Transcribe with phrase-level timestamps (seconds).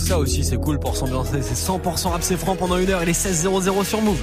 [0.00, 1.42] ça aussi, c'est cool pour s'ambiancer.
[1.42, 3.02] C'est 100% rap, franc pendant une heure.
[3.02, 4.20] Il est 16.00 sur Move.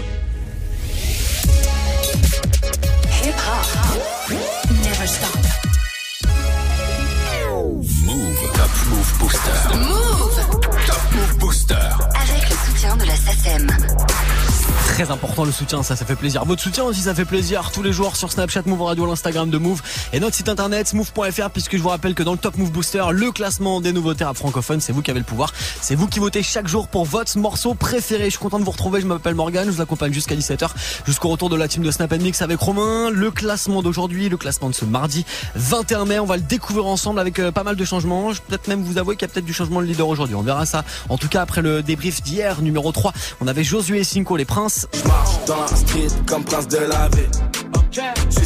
[14.98, 16.44] Très important le soutien, ça, ça fait plaisir.
[16.44, 19.60] Votre soutien aussi, ça fait plaisir tous les jours sur Snapchat, Move Radio, l'Instagram de
[19.60, 19.80] Move
[20.12, 23.04] et notre site internet move.fr puisque je vous rappelle que dans le Top Move Booster,
[23.12, 25.54] le classement des nouveautés rap francophones, c'est vous qui avez le pouvoir.
[25.82, 28.24] C'est vous qui votez chaque jour pour votre morceau préféré.
[28.24, 29.00] Je suis content de vous retrouver.
[29.00, 30.72] Je m'appelle Morgan, je vous accompagne jusqu'à 17h,
[31.06, 33.12] jusqu'au retour de la team de Snap Mix avec Romain.
[33.12, 37.20] Le classement d'aujourd'hui, le classement de ce mardi 21 mai, on va le découvrir ensemble
[37.20, 38.34] avec euh, pas mal de changements.
[38.34, 40.34] Je peut-être même vous avouer qu'il y a peut-être du changement de leader aujourd'hui.
[40.34, 40.84] On verra ça.
[41.10, 44.46] En tout cas, après le débrief d'hier, numéro 3, on avait Josué et Cinco, les
[44.46, 44.87] princes.
[44.94, 47.28] Je marche dans la street comme prince de la vie.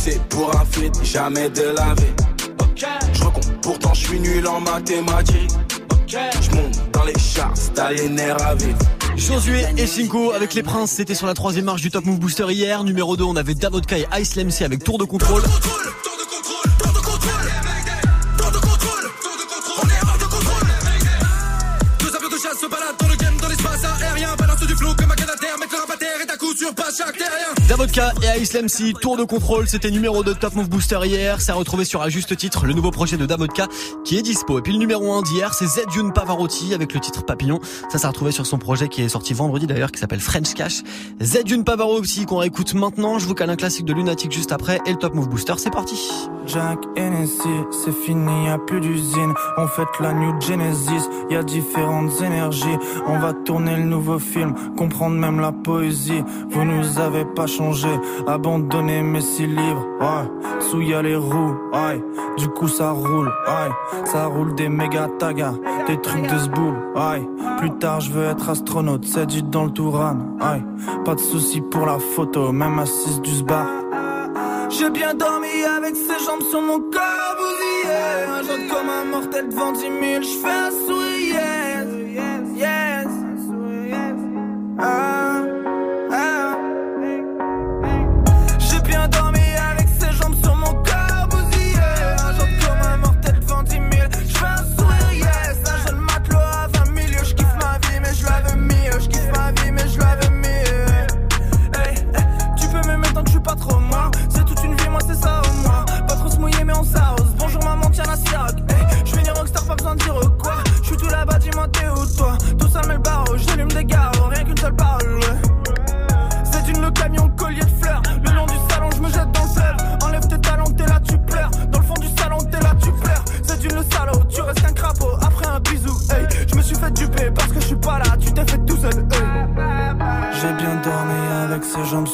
[0.01, 2.13] Fait pour un feat, jamais de la vie.
[3.13, 5.51] Je recompte, pourtant je suis nul en mathématiques.
[6.07, 8.79] Je monte dans les charts, t'as les nerfs à vivre.
[9.15, 12.48] Josué et Cinco avec les princes, c'était sur la troisième marche du Top Move Booster
[12.49, 12.83] hier.
[12.83, 15.43] Numéro 2, on avait Davodka et Ice MC avec Tour de contrôle.
[26.73, 27.30] Et à
[27.68, 31.41] Davodka et Ice MC, Tour de contrôle, c'était numéro 2 de Top Move Booster hier.
[31.41, 33.68] C'est à retrouver sur un juste titre le nouveau projet de Davodka
[34.04, 34.60] qui est dispo.
[34.60, 37.60] Et puis le numéro 1 d'hier, c'est Zedune Pavarotti avec le titre Papillon.
[37.90, 40.54] Ça, ça a retrouvé sur son projet qui est sorti vendredi d'ailleurs, qui s'appelle French
[40.54, 40.82] Cash.
[41.22, 43.20] Zedune Pavarotti qu'on réécoute maintenant.
[43.20, 44.79] Je vous cale un classique de Lunatic juste après.
[44.85, 45.98] Et le Top Move Booster, c'est parti.
[56.96, 57.89] A a changé,
[58.27, 59.85] abandonné mes six livres.
[59.99, 62.03] Ouais, sous y a les roues, ouais.
[62.37, 64.06] Du coup ça roule, ouais.
[64.06, 65.53] Ça roule des méga tagas,
[65.88, 67.28] des trucs de zboul, ouais.
[67.57, 70.63] Plus tard je veux être astronaute, c'est du dans le Touran, ouais.
[71.06, 73.66] Pas de soucis pour la photo, même assise du sbar.
[74.69, 79.71] J'ai bien dormi avec ses jambes sur mon corps bousillé jour comme un mortel devant
[79.73, 81.35] 10 000 J'fais un sourire
[82.07, 83.07] yes, yes,
[84.79, 85.20] ah.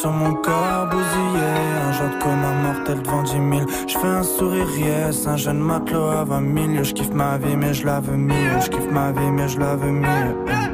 [0.08, 1.50] Sur mon corps bousillé.
[1.88, 3.42] Un genre de un mortel devant 10 000
[3.88, 5.28] Je fais un sourire yes.
[5.28, 8.60] Un jeune matelot à 20 000 Je kiffe ma vie mais je la veux mieux.
[8.62, 10.67] Je kiffe ma vie mais je la veux mieux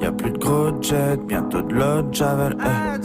[0.00, 2.56] Y a plus de gros jet, bientôt de l'eau javel.
[2.60, 3.00] hey.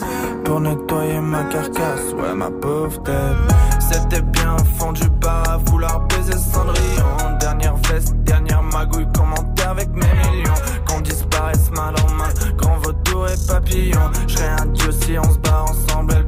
[0.46, 3.56] Pour nettoyer ma carcasse, ouais ma pauvre tête.
[3.80, 7.38] C'était bien au fond du bar à vouloir baiser Cendrillon.
[7.40, 10.54] Dernière veste, dernière magouille, commentaire avec mes millions.
[10.88, 14.12] Qu'on disparaisse mal en main, grand vautour et papillon.
[14.28, 16.25] Je un dieu si on se bat ensemble,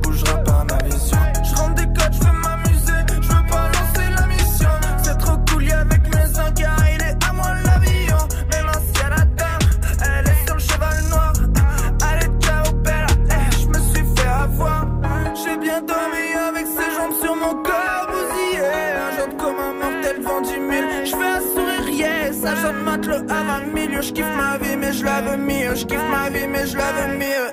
[25.70, 25.76] mieux.
[25.76, 27.47] Je kiffe ma vie, mais je la veux mieux.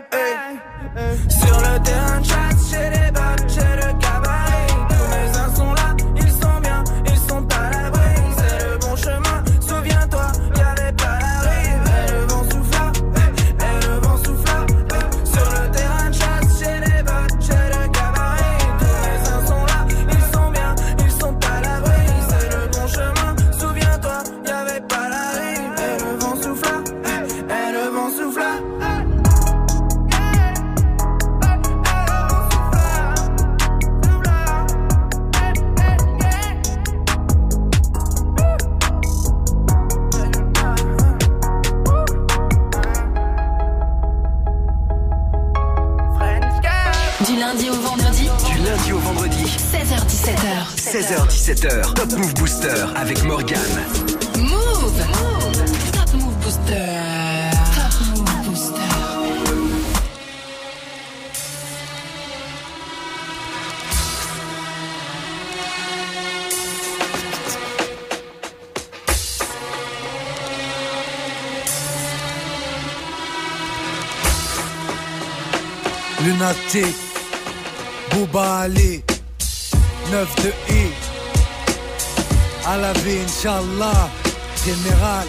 [76.25, 76.97] Lunatique,
[78.11, 79.03] Bouba Ali,
[80.11, 80.87] 9 de I,
[82.67, 84.09] à la vie, Inch'Allah,
[84.65, 85.27] général.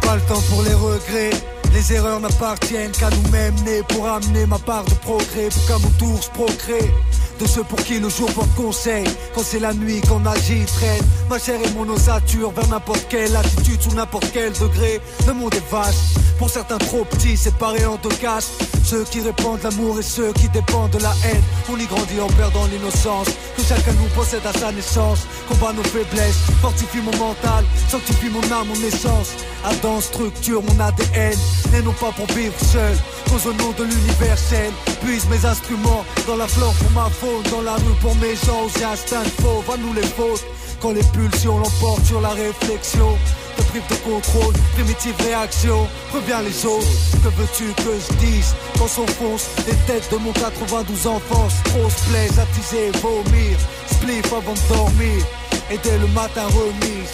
[0.00, 1.30] Pas le temps pour les regrets,
[1.72, 3.56] les erreurs n'appartiennent qu'à nous-mêmes,
[3.88, 6.90] pour amener ma part de progrès, pour qu'à mon tour je procrée.
[7.38, 9.04] De ceux pour qui le jour porte conseil.
[9.34, 11.02] Quand c'est la nuit qu'on agit, traîne.
[11.28, 15.00] Ma chair et mon ossature vers n'importe quelle attitude Sous n'importe quel degré.
[15.26, 19.64] Le monde est vaste Pour certains trop petits, séparés en deux castes Ceux qui répandent
[19.64, 21.42] l'amour et ceux qui dépendent de la haine.
[21.68, 23.26] On y grandit en perdant l'innocence.
[23.56, 25.26] Que chacun nous possède à sa naissance.
[25.48, 29.34] Combat nos faiblesses, fortifie mon mental Sanctifie mon âme, mon essence.
[29.64, 31.36] Adam structure mon ADN
[31.76, 32.96] Et non pas pour vivre seul
[33.28, 34.70] Cause au nom de l'universel.
[35.04, 38.66] Puise mes instruments dans la flore pour ma faune Dans la rue pour mes gens.
[38.66, 40.44] Aux instincts faux Va nous les fautes.
[40.80, 43.18] Quand les pulsions l'emportent sur la réflexion
[43.56, 46.86] te prive de contrôle, primitive réaction, reviens les autres.
[47.22, 52.10] Que veux-tu que je dise Quand s'enfonce les têtes de mon 92 enfance, trop se
[52.10, 53.56] plaise, attiser, vomir,
[53.90, 55.24] spliff avant de dormir,
[55.70, 57.12] et dès le matin remise.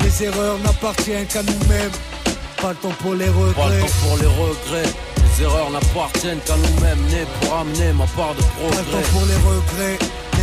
[0.00, 1.90] Les erreurs n'appartiennent qu'à nous-mêmes,
[2.60, 3.80] pas le temps pour les Pas le regrets.
[3.80, 4.90] temps pour les regrets.
[5.38, 9.02] Les erreurs n'appartiennent qu'à nous-mêmes, nés pour amener ma part de Pas le temps progrès.
[9.12, 9.98] pour les regrets.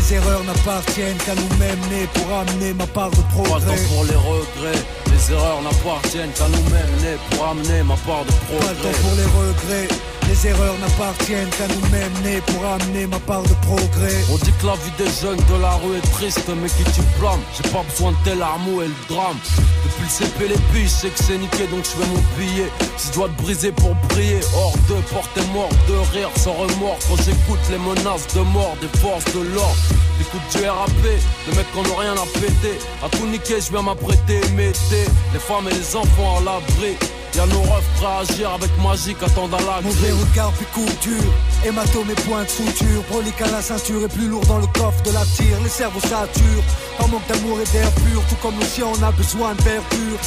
[0.10, 3.76] Les erreurs n'appartiennent qu'à nous-mêmes, nés pour amener ma part de Pas progrès.
[3.78, 4.82] temps pour les regrets.
[5.12, 8.92] Les erreurs n'appartiennent qu'à nous-mêmes, nés pour amener ma part de Pas progrès.
[8.92, 9.88] temps pour les regrets.
[10.32, 14.16] Les erreurs n'appartiennent qu'à nous-mêmes, nés pour amener ma part de progrès.
[14.32, 17.02] On dit que la vie des jeunes de la rue est triste, mais qui tu
[17.20, 17.42] blâmes?
[17.54, 19.36] J'ai pas besoin de tel et le drame.
[19.84, 22.72] Depuis le CP, les billes, je que c'est niqué, donc je fais mon billet.
[22.96, 27.00] Si je dois te briser pour briller, hors de portée mort, de rire sans remords.
[27.10, 29.84] Quand j'écoute les menaces de mort des forces de l'ordre,
[30.18, 32.80] j'écoute du RAP, les mecs qu'on n'a rien à péter.
[33.04, 36.96] À tout niquer, je viens m'apprêter, mettez les femmes et les enfants à l'abri.
[37.36, 41.32] Y'a nos refs prêts à agir avec magie, attendent à la Mauvais regard puis couture
[41.66, 45.02] Hématome et points de suture Brolique à la ceinture et plus lourd dans le coffre
[45.04, 45.58] de la tire.
[45.64, 46.64] Les cerveaux saturent
[46.98, 48.22] Par manque d'amour et d'air pur.
[48.28, 50.20] Tout comme le chien on a besoin de verdure.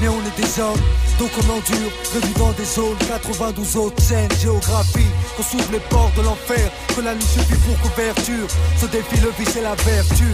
[0.00, 0.84] Mais on est des hommes
[1.18, 1.90] donc on endure.
[2.14, 4.30] Revu dans des zones 92 autres scènes.
[4.40, 6.70] Géographie Qu'on s'ouvre les portes de l'enfer.
[6.94, 8.46] Que la nuit suffit pour couverture.
[8.80, 10.30] Ce défi le vice et la vertu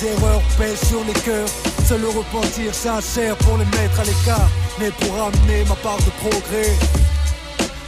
[0.00, 1.48] les erreurs pèsent sur les cœurs
[1.88, 4.48] Seul le repentir sincère pour les mettre à l'écart
[4.80, 6.72] Mais pour amener ma part de progrès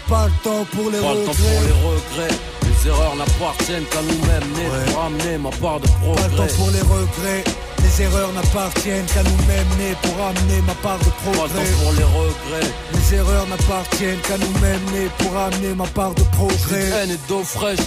[0.08, 2.38] Pas le temps pour les Pas le temps regrets pour les regrets.
[2.62, 4.92] Les erreurs n'appartiennent qu'à nous-mêmes, Ouais.
[4.92, 6.36] pour amener ma part de Pas le progrès.
[6.36, 7.44] temps pour les regrets
[7.82, 11.82] Les erreurs n'appartiennent qu'à nous-mêmes Nés pour amener ma part de Pas le progrès temps
[11.82, 12.70] pour les regrets.
[12.94, 17.42] Les erreurs n'appartiennent qu'à nous-mêmes Nés pour amener ma part de progrès haine et d'eau
[17.42, 17.80] fraîche.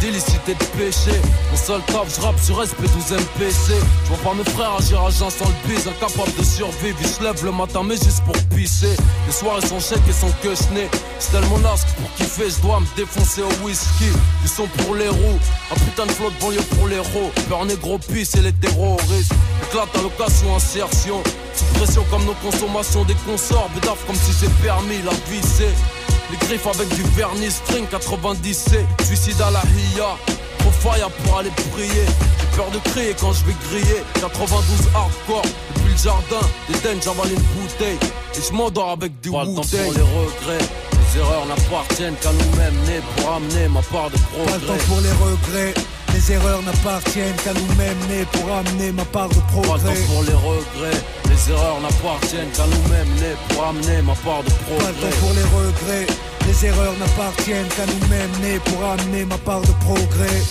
[0.00, 1.10] D'illicité de péché,
[1.50, 3.74] mon seul taf, je rappe sur SP12 MPC.
[4.04, 6.96] Je vois pas mes frères agir à jeun sans le bise, incapable de survivre.
[7.00, 8.94] Ils se le matin, mais juste pour pisser.
[9.26, 10.88] Les soirées sont chèques et sont que nez
[11.18, 14.10] C'est tellement nasque pour kiffer, je dois me défoncer au whisky.
[14.42, 15.40] Du son pour les roues,
[15.72, 17.32] un putain de flotte banlieue pour les ros.
[17.48, 19.32] Peur négro pisse et les terroristes.
[19.64, 21.22] Éclate à location, insertion.
[21.56, 23.68] Sous pression comme nos consommations des consorts.
[23.74, 25.97] Bédaf comme si c'est permis, la vie c'est.
[26.30, 30.16] Les griffes avec du vernis string 90C Suicide à la hiya
[30.58, 32.04] Trop fire pour aller prier.
[32.40, 34.02] J'ai peur de crier quand je vais griller.
[34.20, 35.42] 92 hardcore
[35.74, 37.98] Depuis le jardin D'Éden j'avale une bouteille.
[38.36, 40.64] Et je m'endors avec du Pas le temps pour les regrets.
[40.92, 44.84] Les erreurs n'appartiennent qu'à nous-mêmes Nés pour amener ma part de Pas le temps progrès.
[44.86, 45.74] pour les regrets
[46.18, 50.22] Les erreurs n'appartiennent qu'à nous-mêmes Nés pour amener ma part de Pas progrès temps pour
[50.24, 55.16] les regrets Les erreurs n'appartiennent qu'à nous-mêmes Nés pour amener ma part de Pas progrès.
[55.20, 56.06] pour les regrets
[56.48, 60.42] Les erreurs n'appartiennent qu'à nous-mêmes Nés pour amener ma part de progrès.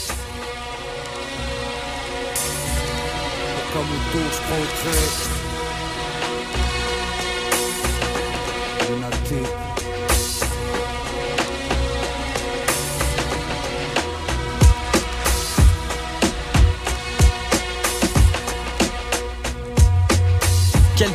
[3.74, 4.40] Tour je
[9.28, 9.57] progrès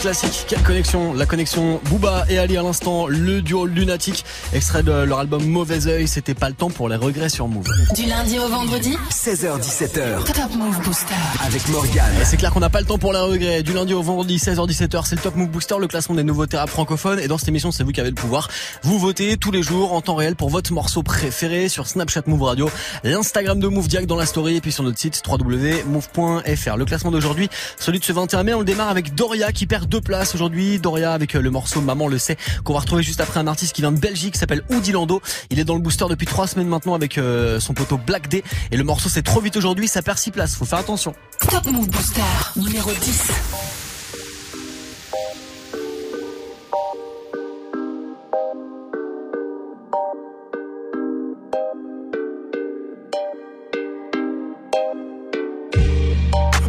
[0.02, 0.46] classique.
[0.48, 1.14] Quelle connexion?
[1.14, 5.86] La connexion Booba et Ali à l'instant, le duo lunatique, extrait de leur album Mauvais
[5.86, 6.08] Oeil.
[6.08, 7.68] C'était pas le temps pour les regrets sur Move.
[7.94, 11.14] Du lundi au vendredi, 16h17h Top Move Booster.
[11.46, 12.20] avec Morgane.
[12.20, 13.62] Et c'est clair qu'on n'a pas le temps pour les regrets.
[13.62, 16.68] Du lundi au vendredi, 16h-17h, c'est le Top Move Booster, le classement des nouveautés rap
[16.68, 17.20] francophones.
[17.20, 18.48] Et dans cette émission, c'est vous qui avez le pouvoir.
[18.82, 22.42] Vous votez tous les jours en temps réel pour votre morceau préféré sur Snapchat Move
[22.42, 22.68] Radio,
[23.04, 26.76] l'Instagram de Move Diac dans la story et puis sur notre site www.move.fr.
[26.76, 29.91] Le classement d'aujourd'hui, celui de ce 21 mai, on le démarre avec Doria qui perd
[29.92, 30.78] deux places aujourd'hui.
[30.78, 33.74] Doria avec euh, le morceau Maman le sait qu'on va retrouver juste après un artiste
[33.74, 35.20] qui vient de Belgique, qui s'appelle Oudi Lando.
[35.50, 38.42] Il est dans le booster depuis trois semaines maintenant avec euh, son poteau Black Day
[38.70, 40.56] et le morceau c'est trop vite aujourd'hui, ça perd six places.
[40.56, 41.14] Faut faire attention.
[41.50, 42.22] Top Move Booster
[42.56, 43.22] numéro 10.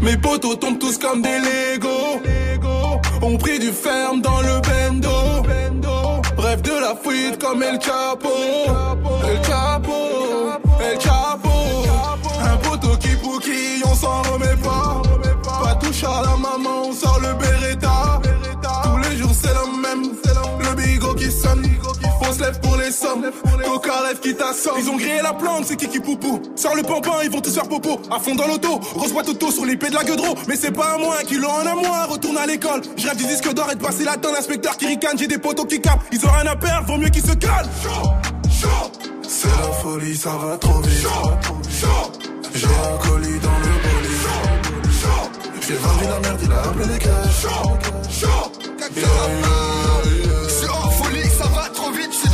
[0.01, 2.42] Mes potos tombent tous comme des Legos.
[3.25, 5.10] On pris du ferme dans le bendo.
[6.38, 8.30] Rêve de la fuite comme El Chapo.
[9.25, 9.42] El
[22.93, 23.31] sommes.
[23.65, 24.75] Coca qui t'assomme.
[24.77, 26.41] Ils ont grillé la plante, c'est Kiki Poupou.
[26.55, 28.00] Sors le pampin, ils vont tous faire popo.
[28.12, 30.35] À fond dans l'auto, rose auto sur l'épée de la gueudreau.
[30.47, 32.05] Mais c'est pas à moi, un kilo en à moi.
[32.05, 32.81] Retourne à l'école.
[32.95, 34.35] Je rêve du disque d'or et de passer la tonne.
[34.35, 36.03] Inspecteur qui ricane, j'ai des potos qui capent.
[36.12, 37.69] Ils ont rien à perdre, vaut mieux qu'ils se calment.
[39.27, 41.07] C'est la folie, ça va trop vite.
[42.55, 44.13] J'ai un colis dans le bolide.
[45.67, 47.47] J'ai vendu la merde, il a appelé les caches.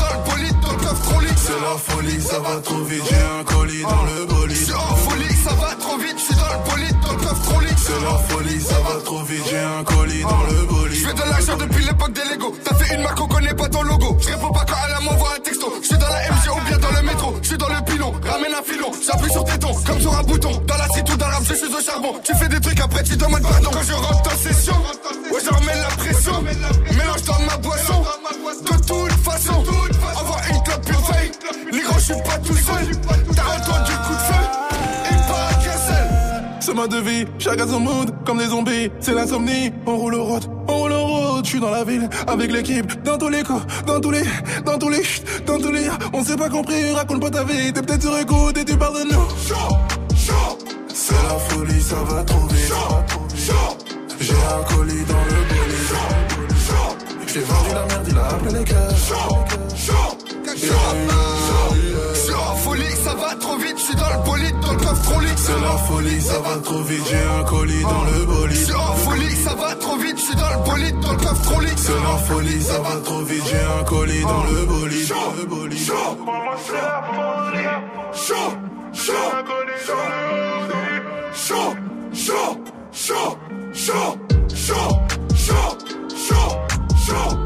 [0.10, 1.30] Je dans le.
[1.36, 3.04] C'est la folie, ça va trop vite.
[3.10, 4.58] J'ai un colis dans le bolide.
[4.58, 7.74] C'est en folie, ça va trop vite, je suis dans le bolide, dans le lit.
[7.78, 9.44] C'est la folie, ça va trop vite.
[9.50, 11.08] J'ai un colis dans le Je bolide.
[11.08, 12.56] fais de l'argent depuis l'époque des Lego.
[12.64, 14.18] T'as fait une marque, on connaît pas ton logo.
[14.22, 15.74] Je réponds pas quand elle m'envoie un texto.
[15.82, 17.36] Je suis dans la MG ou bien dans le métro.
[17.42, 18.92] Je suis dans le pilon, ramène un filon.
[19.06, 20.52] J'appuie sur tes tons, comme sur un bouton.
[20.68, 22.14] Dans la cité ou dans l'arme, je suis au charbon.
[22.24, 23.70] Tu fais des trucs, après tu demandes pardon.
[23.74, 24.74] Quand je rentre en session,
[25.32, 26.42] ouais, je remets la pression.
[26.42, 28.04] Mélange dans ma boisson.
[28.62, 28.86] De toute
[32.14, 32.96] suis pas tout seul.
[33.36, 34.44] T'as entendu coup de feu.
[35.12, 36.08] Et pas qu'un seul.
[36.60, 39.72] C'est ma devise, chacun son mood, comme des zombies, c'est l'insomnie.
[39.86, 43.04] On roule au route, on roule en route, je suis dans la ville, avec l'équipe,
[43.04, 44.24] dans tous les coups, dans tous les,
[44.66, 45.04] dans tous les,
[45.46, 48.58] dans tous les, on s'est pas compris, raconte pas ta vie, t'es peut-être sur écoute
[48.58, 49.28] et tu parles de nous.
[50.94, 52.74] C'est la folie, ça va trop vite.
[54.20, 55.70] J'ai un colis dans le bolide.
[57.32, 63.58] J'ai vendu la merde, il a appelé les Je suis en folie, ça va trop
[63.58, 65.28] vite, je suis dans le bolide, dans le coffre trop lit.
[65.36, 68.56] C'est la folie, ça va trop vite, j'ai un colis dans le Je bolide.
[68.58, 71.42] suis en folie, ça va trop vite, je suis dans le bolide, dans le coffre
[71.44, 71.68] trop lit.
[71.76, 75.14] C'est la folie, ça va trop vite, j'ai un colis dans le bolide.
[75.40, 75.92] Le bolide.
[76.26, 77.68] Maman c'est la folie
[78.14, 78.54] Chaud,
[78.94, 79.14] chaud,
[79.86, 80.04] chaud,
[81.34, 81.76] chaud, chaud,
[82.14, 82.58] chaud,
[82.94, 83.38] chaud,
[83.74, 84.18] chaud,
[84.54, 84.98] chaud,
[85.36, 85.78] chaud,
[86.28, 86.52] chaud,
[87.06, 87.39] chaud,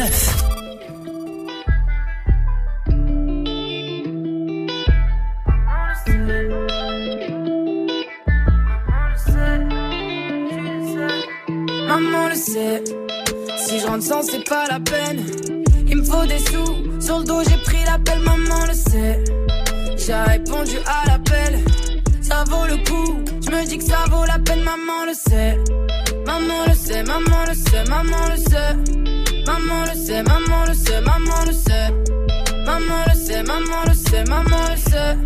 [0.00, 0.06] 9.
[11.86, 12.82] Maman le sait,
[13.58, 15.26] si je rentre sans c'est pas la peine.
[15.86, 19.22] Il me faut des sous, sur le dos j'ai pris l'appel, maman le sait.
[19.98, 21.58] J'ai répondu à l'appel,
[22.22, 23.22] ça vaut le coup.
[23.44, 25.58] Je me dis que ça vaut la peine, maman le sait.
[26.24, 29.19] Maman le sait, maman le sait, maman le sait.
[29.46, 31.90] Maman le sait, maman le sait, maman le sait.
[32.66, 35.16] Maman le sait, maman le sait, maman le sait.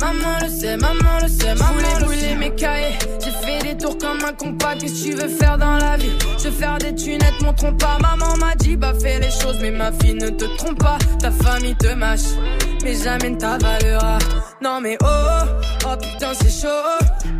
[0.00, 2.34] Maman le sait, maman le sait, maman le sait.
[2.34, 2.98] mes cahiers.
[3.24, 4.74] J'ai fait des tours comme un compas.
[4.76, 6.12] Qu'est-ce que tu veux faire dans la vie?
[6.38, 7.98] Je veux faire des tunettes, mon trompe pas.
[8.00, 10.98] Maman m'a dit, bah fais les choses, mais ma fille ne te trompe pas.
[11.20, 12.34] Ta famille te mâche,
[12.82, 14.00] mais jamais ne ta valeur.
[14.04, 14.18] ah.
[14.62, 16.68] Non mais oh, oh, oh putain c'est chaud.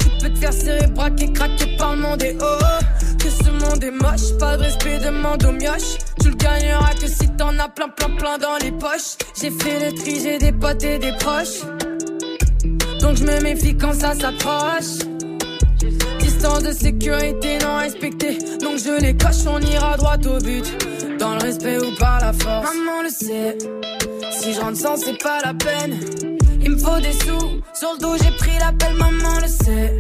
[0.01, 2.85] Tu peux te faire serrer, braquer, craquer par le monde et oh, oh,
[3.25, 4.37] que ce monde est moche.
[4.39, 5.97] Pas de respect, demande aux mioches.
[6.21, 9.17] Tu le gagneras que si t'en as plein, plein, plein dans les poches.
[9.41, 11.61] J'ai fait le tri, j'ai des potes et des proches.
[13.01, 14.99] Donc je me méfie quand ça s'approche.
[16.21, 18.39] Distance de sécurité non respectée.
[18.61, 20.67] Donc je les coche, on ira droit au but.
[21.19, 22.69] Dans le respect ou par la force.
[22.75, 23.57] Maman le sait.
[24.33, 25.99] Si je rentre sans, c'est pas la peine.
[26.61, 27.63] Il me faut des sous.
[27.73, 29.99] Sur le dos, j'ai pris l'appel, maman le sait.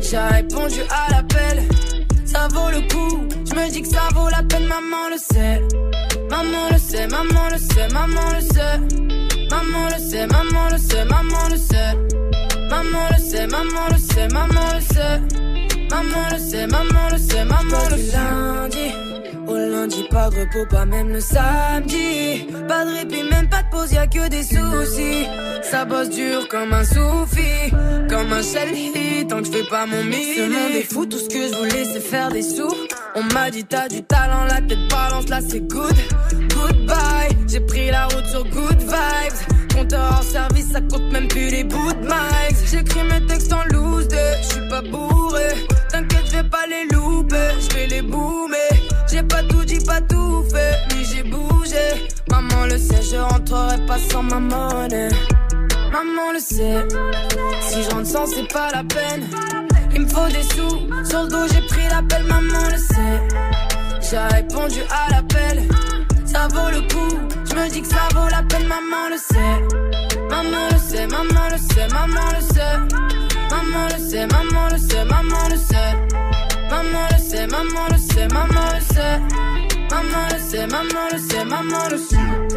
[0.00, 1.62] J'ai répondu à l'appel.
[2.50, 3.26] Vaut le coup.
[3.46, 5.62] Je me dis que ça vaut la peine, maman le sait.
[6.30, 8.78] Maman le sait, maman le sait, maman le sait.
[9.50, 11.96] Maman le sait, maman le sait, maman le sait.
[12.68, 15.73] Maman le sait, maman le sait, maman le sait.
[15.90, 18.16] Maman le sait, maman le sait, maman le sait.
[18.16, 18.92] lundi.
[19.46, 22.46] Au lundi, pas de repos, pas même le samedi.
[22.66, 25.26] Pas de répit, même pas de pause, y'a que des soucis.
[25.62, 27.70] Ça bosse dur comme un soufi,
[28.08, 30.36] comme un Shelly, tant que je fais pas mon midi.
[30.36, 32.74] Ce monde est fou, tout ce que je voulais c'est faire des sous.
[33.16, 35.94] On m'a dit t'as du talent, la tête balance, là c'est good.
[36.54, 39.53] Goodbye, j'ai pris la route sur good vibes.
[39.92, 42.56] En service, ça compte même plus les bouts de mics.
[42.70, 45.48] J'écris mes textes en loose de, je suis pas bourré.
[45.90, 48.56] T'inquiète, je vais pas les louper, je vais les boomer.
[49.10, 52.08] J'ai pas tout dit, pas tout fait, mais j'ai bougé.
[52.30, 55.10] Maman le sait, je rentrerai pas sans ma monnaie.
[55.92, 56.88] Maman le sait,
[57.60, 59.28] si je rentre c'est pas la peine.
[59.94, 63.20] Il me faut des sous, sur le dos j'ai pris l'appel, maman le sait.
[64.10, 65.62] J'ai répondu à l'appel,
[66.34, 67.14] ça vaut le coup.
[67.48, 69.56] Je me dis que ça vaut la peine, maman le sait.
[70.30, 72.76] Maman le sait, maman le sait, maman le sait.
[73.52, 75.92] Maman le sait, maman le sait, maman le sait.
[76.70, 79.16] Maman le sait, maman le sait, maman le sait.
[79.92, 82.54] Maman le sait, maman le sait, maman le sait.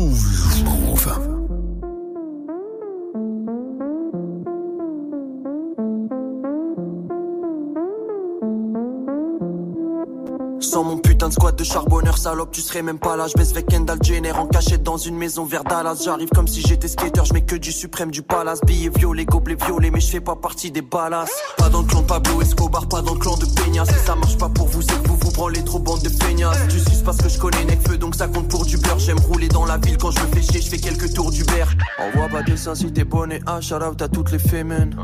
[0.00, 0.64] Move.
[0.64, 1.39] Move.
[10.70, 13.26] Sans mon putain de squat de charbonneur salope, tu serais même pas là.
[13.26, 16.00] Je baisse avec Kendall Jenner en cachette dans une maison vers Dallas.
[16.04, 18.60] J'arrive comme si j'étais skater, je mets que du suprême du palace.
[18.64, 21.26] Billets violets, gobelets violets, mais je fais pas partie des balas.
[21.56, 23.84] Pas dans le clan de Pablo Escobar, pas dans le clan de Peña.
[23.84, 26.60] Si ça marche pas pour vous, c'est que vous vous branlez trop bande de feignasses.
[26.68, 29.00] Tu suces parce que je connais Necfeu, donc ça compte pour du beurre.
[29.00, 31.64] J'aime rouler dans la ville quand je me fais chier, je fais quelques tours d'Uber.
[31.98, 34.94] Envoie pas de dessin si t'es bonnet, ah, shout out à toutes les fémènes.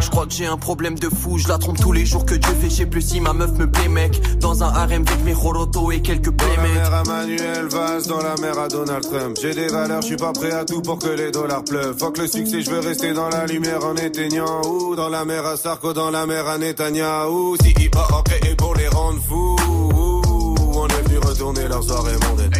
[0.00, 2.34] Je crois que j'ai un problème de fou, je la trompe tous les jours que
[2.34, 4.20] Dieu fait, je sais plus si ma meuf me plaît, mec.
[4.40, 6.74] Dans un avec mes et quelques Dans la playmates.
[6.74, 9.36] mer à Manuel Valls, dans la mer à Donald Trump.
[9.40, 11.96] J'ai des valeurs, je suis pas prêt à tout pour que les dollars pleuvent.
[11.98, 14.62] Fuck le succès, je veux rester dans la lumière en éteignant.
[14.66, 17.56] Ou dans la mer à Sarko, dans la mer à Netanyahu.
[17.62, 19.56] Si hip hop créé pour les rendre fous.
[19.68, 22.52] Ouh, On est venu retourner leur soirée mondaine.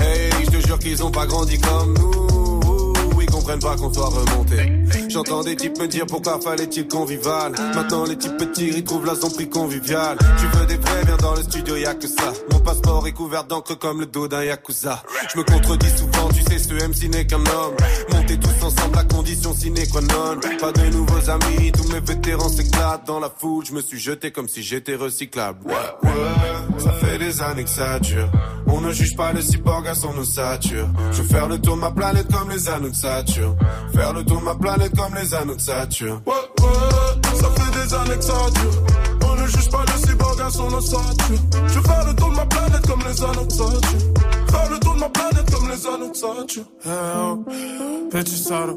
[0.00, 2.70] Hey, je te jure qu'ils ont pas grandi comme nous.
[2.70, 4.56] Ouh, Ils comprennent pas qu'on soit remonté.
[5.14, 7.52] J'entends des types me dire pourquoi fallait-il convivial.
[7.76, 10.18] Maintenant les types petits ils trouvent la prix convivial.
[10.40, 12.32] Tu veux des vrais, viens dans le studio, y a que ça.
[12.50, 15.04] Mon passeport est couvert d'encre comme le dos d'un yakuza.
[15.32, 17.76] Je me contredis souvent, tu sais, ce MC n'est qu'un homme.
[18.10, 20.40] Montez tous ensemble, la condition sine qua non.
[20.60, 23.64] Pas de nouveaux amis, tous mes vétérans s'éclatent dans la foule.
[23.64, 25.60] Je me suis jeté comme si j'étais recyclable.
[25.64, 25.74] Ouais,
[26.10, 28.28] ouais, ça fait des années que ça dure.
[28.66, 30.88] On ne juge pas le cyborg à son ossature.
[31.12, 33.56] Je veux faire le tour de ma planète comme les anneaux de Saturne.
[33.94, 36.20] Faire le tour de ma planète comme les anneaux de Saturne.
[36.26, 38.86] Ouais, ouais, ça fait des années que ça dure.
[39.28, 41.38] On ne juge pas le cyborg à son ossature.
[41.68, 44.14] Je veux faire le tour de ma planète comme les anneaux de Saturne.
[44.54, 46.12] Faire le tour de ma planète comme les anneaux.
[46.86, 46.88] Eh
[47.18, 47.44] oh,
[48.10, 48.76] petit salaud,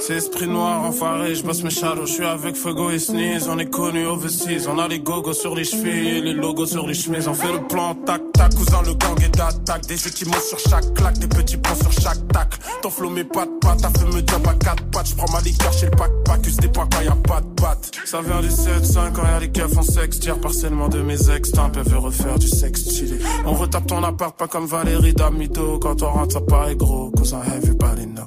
[0.00, 3.58] c'est esprit noir enfoiré, je bosse mes shadows, je suis avec Fuego et Sneeze, on
[3.58, 6.94] est connus overseas, on a les gogos sur les chevilles et les logos sur les
[6.94, 10.58] chemises, on fait le plan tac tac, cousin le gang est d'attaque, des équipements sur
[10.60, 12.50] chaque claque, des petits plans sur chaque tac,
[12.82, 15.32] ton flow met pas de pattes, t'as fait me dire pas quatre pattes, je prends
[15.32, 17.90] ma liqueur chez le pack pack, use des points quand y a pas de pattes,
[18.04, 21.50] ça vient du 7-5 quand y'a les keufs en sexe, tire partiellement de mes ex,
[21.50, 25.14] t'as un peu veut refaire du sexe stylé, on retape ton appart pas comme Valérie
[25.16, 28.24] Damito, quand on rentre ça paraît gros, cousin everybody know.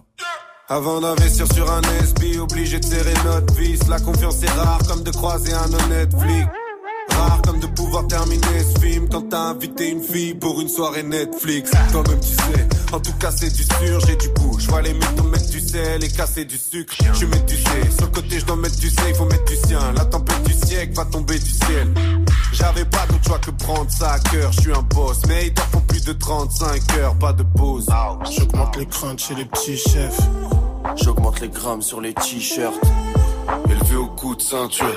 [0.68, 3.88] Avant d'investir sur un SB, obligé de serrer notre vis.
[3.88, 6.48] La confiance est rare comme de croiser un honnête flic.
[7.50, 11.72] De pouvoir terminer ce film quand t'as invité une fille pour une soirée Netflix.
[11.92, 14.58] Toi-même tu sais, en tout cas c'est du sûr, j'ai du goût.
[14.60, 16.94] Je vois les mythos mettre du sel et casser du sucre.
[17.12, 17.64] Je mets du C,
[17.98, 19.80] sur le côté je dois mettre du C, il faut mettre du sien.
[19.96, 21.92] La tempête du siècle va tomber du ciel.
[22.54, 25.20] J'avais pas d'autre choix que prendre ça à cœur, je suis un boss.
[25.28, 27.88] Mais ils font plus de 35 heures, pas de pause.
[28.30, 30.20] J'augmente les craintes chez les petits chefs.
[30.96, 32.80] J'augmente les grammes sur les t-shirts.
[33.70, 34.94] Élevé au coup de ceinture.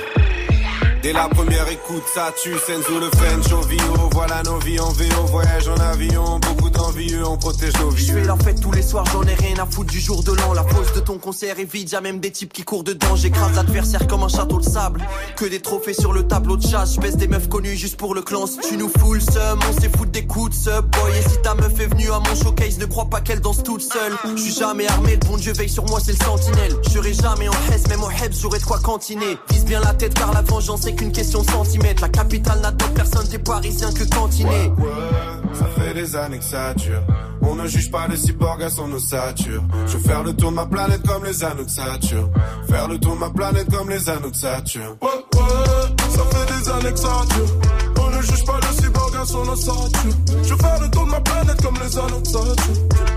[1.03, 4.09] Dès la première écoute, ça tue, Senzo le French au VO.
[4.13, 6.39] Voilà nos vies en VO, voyage en avion.
[6.39, 8.07] Beaucoup d'envieux, on protège nos vies.
[8.07, 10.31] Je fais la fête tous les soirs, j'en ai rien à foutre du jour de
[10.31, 10.53] l'an.
[10.55, 13.17] La pause de ton concert est vide, y'a même des types qui courent dedans.
[13.17, 15.03] J'écrase l'adversaire comme un château de sable.
[15.37, 16.95] Que des trophées sur le tableau de chasse.
[16.95, 18.47] Je baisse des meufs connues juste pour le clan.
[18.47, 21.11] Si tu nous fous le seum, on s'est foutre des coups de sub boy.
[21.19, 23.83] Et si ta meuf est venue à mon showcase, ne crois pas qu'elle danse toute
[23.83, 24.13] seule.
[24.37, 26.77] Je suis jamais armé, le bon Dieu veille sur moi, c'est le sentinelle.
[26.85, 29.37] Je serai jamais en hesse, même en hebs, j'aurai de quoi cantiner.
[29.51, 32.03] Vise bien la tête car la vengeance c'est qu'une question de centimètres.
[32.03, 34.71] La capitale n'adore personne, t'es parisien que cantiné.
[35.53, 37.03] Ça fait des années que ça dure.
[37.43, 39.63] On ne juge pas les cyborgs à son ossature.
[39.87, 42.31] Je veux faire le tour de ma planète comme les anneaux de Saturne.
[42.69, 44.97] Faire le tour de ma planète comme les anneaux de Saturne.
[45.03, 48.01] Ouais, ouais, ça fait des années que ça dure.
[48.01, 50.13] On ne juge pas le cyborg à son ossature.
[50.45, 52.57] Je veux faire le tour de ma planète comme les anneaux de Saturne.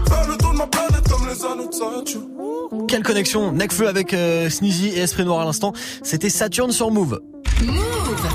[0.07, 2.87] Faire le tour de ma planète comme les anneaux de Saturne.
[2.87, 5.73] Quelle connexion Necfeu avec euh, Sneezy et Esprit Noir à l'instant.
[6.03, 7.19] C'était Saturne sur Move.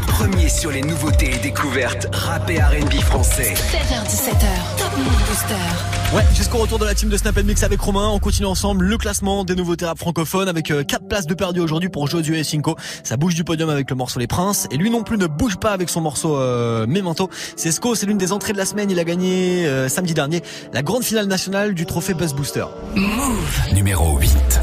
[0.09, 3.53] Premier sur les nouveautés et découvertes rap et R&B français.
[3.53, 6.17] 7h17h, Top Move Booster.
[6.17, 8.09] Ouais, jusqu'au retour de la team de Snap Mix avec Romain.
[8.09, 11.91] On continue ensemble le classement des nouveautés rap francophones avec 4 places de perdu aujourd'hui
[11.91, 12.77] pour Josué et Cinco.
[13.05, 14.67] Ça bouge du podium avec le morceau Les Princes.
[14.71, 17.29] Et lui non plus ne bouge pas avec son morceau euh, Memento.
[17.57, 18.91] C'est Sco, c'est l'une des entrées de la semaine.
[18.91, 22.65] Il a gagné euh, samedi dernier la grande finale nationale du trophée Buzz Booster.
[22.97, 23.75] Move.
[23.75, 24.61] Numéro 8.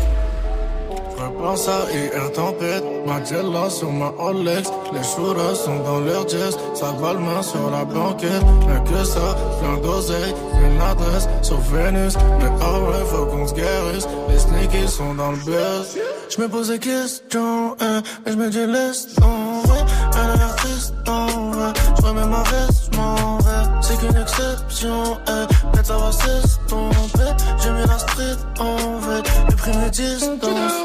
[1.39, 1.53] À
[1.93, 7.13] hier tempête, ma Jella sur ma Rolex Les shooters sont dans leur jazz, ça va
[7.13, 10.33] le main sur la banquette Rien que ça, plein d'oseille,
[10.65, 11.27] une adresse.
[11.43, 15.97] Sur Vénus Mais ah ouais, faut qu'on se guérisse, les sneakies sont dans le buzz.
[16.29, 19.81] Je me pose des questions, hein, mais je me dis laisse tomber.
[20.13, 23.81] Elle a l'air triste en vrai, je remets ma veste, m'en vais.
[23.81, 27.31] C'est qu'une exception, hein, peut-être ça va s'estomper.
[27.63, 29.26] J'ai mis la street en j'ai
[29.67, 30.83] pris mes distances.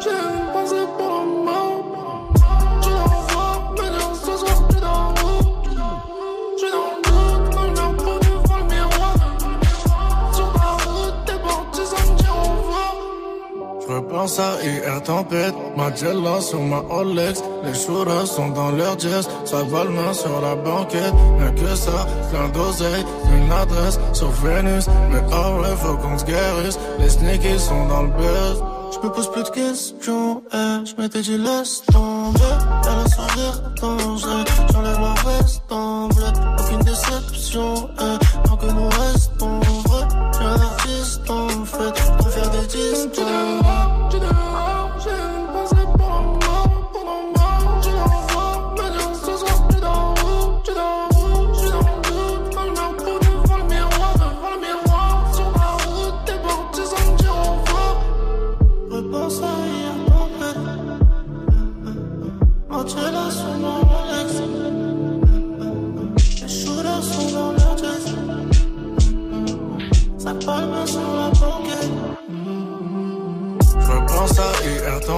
[0.00, 0.10] J'ai
[3.90, 4.58] non, ce Je.
[13.88, 13.94] Je
[14.40, 17.42] à hier tempête, ma Jella sur ma Rolex.
[17.68, 21.12] Les shooters sont dans leur jazz, ça va le main sur la banquette.
[21.38, 23.04] Rien que ça, plein d'oseille,
[23.36, 24.86] une adresse sur Vénus.
[25.10, 28.62] Mais ah ouais, faut qu'on se guérisse, les sneakies sont dans le buzz.
[28.90, 32.40] Je me pose plus de questions, eh, je m'étais dit laisse tomber.
[32.84, 36.24] Elle a son rire dangereux, j'enlève ma veste en bleu.
[36.58, 38.88] Aucune déception, eh, tant que nous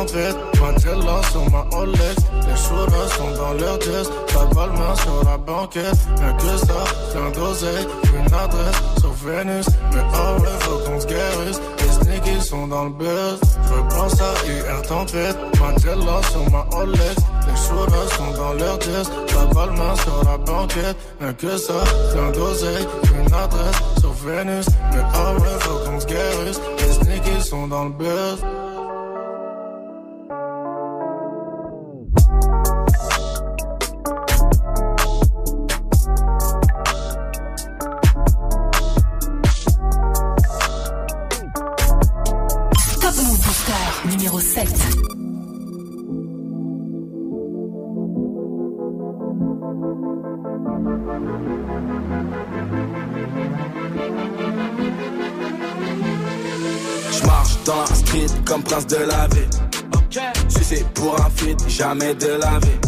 [0.06, 2.16] tempête, Mandela sur ma Rolex.
[2.46, 4.10] Les shooters sont dans leur jazz.
[4.28, 5.94] Ça palme sur la banquette.
[6.18, 9.66] Rien que ça, plein d'oseille, une adresse sur Vénus.
[9.92, 11.60] Mais oh ouais, faut qu'on se guérisse.
[11.78, 13.40] Les sneakies sont dans le buzz.
[13.68, 17.16] Je repense à hier tempête, Mandela sur ma Rolex.
[17.46, 19.10] Les shooters sont dans leur jazz.
[19.28, 20.96] Ça va le main sur la banquette.
[21.20, 21.74] Rien que ça,
[22.12, 24.66] plein d'oseille, une adresse sur Vénus.
[24.92, 26.60] Mais oh ouais, faut qu'on se guérisse.
[26.78, 28.38] Les sneakies sont dans le buzz.
[58.86, 59.48] de la vie.
[60.48, 62.78] C'est pour un feat, jamais de la vie.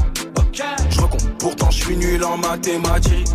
[0.90, 3.28] Je recompte, pourtant je suis nul en mathématiques.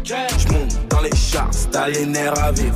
[0.00, 0.14] Okay.
[0.38, 2.74] Je monte dans les chars, stalinaire à vivre.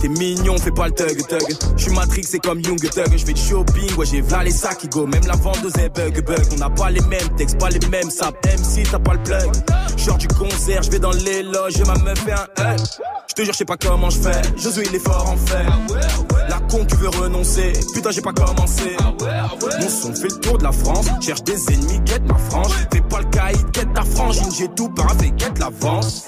[0.00, 1.56] T'es mignon, fais pas le thug thug.
[1.76, 3.16] J'suis Matrix, c'est comme Young Thug.
[3.16, 5.06] J'fais du shopping, ouais, j'ai v'là les sacs qui go.
[5.06, 6.44] Même la vendeuse est bug bug.
[6.52, 8.36] On n'a pas les mêmes textes, pas les mêmes saps.
[8.44, 9.50] Même si t'as pas le plug.
[9.96, 12.80] Genre du concert, j'vais dans les loges, ma meuf fait un hug.
[13.28, 14.42] J'te jure, j'sais pas comment j'fais.
[14.56, 15.66] Josué, il est fort en fer.
[15.66, 16.35] Ah
[16.70, 17.72] Con, tu veux renoncer.
[17.94, 18.96] Putain, j'ai pas commencé.
[19.80, 21.06] Mon son fait le tour de la France.
[21.20, 22.72] Cherche des ennemis, quête ma frange.
[22.92, 24.50] Fais pas le caïd, quête ta frangine.
[24.56, 26.26] J'ai tout paravé, quête l'avance.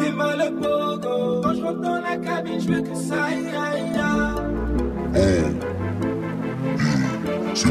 [0.00, 1.40] T'es mal le pogo.
[1.42, 5.52] Quand je rentre dans la cabine, je veux que ça aille, aille, aille.
[7.54, 7.66] Je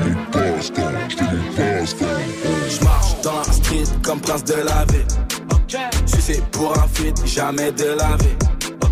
[2.84, 5.08] marche dans la street comme prince de la ville.
[6.06, 8.36] Sucé pour un feat, jamais de la vie.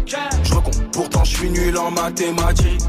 [0.09, 0.55] Je
[0.91, 2.81] pourtant je suis nul en mathématiques.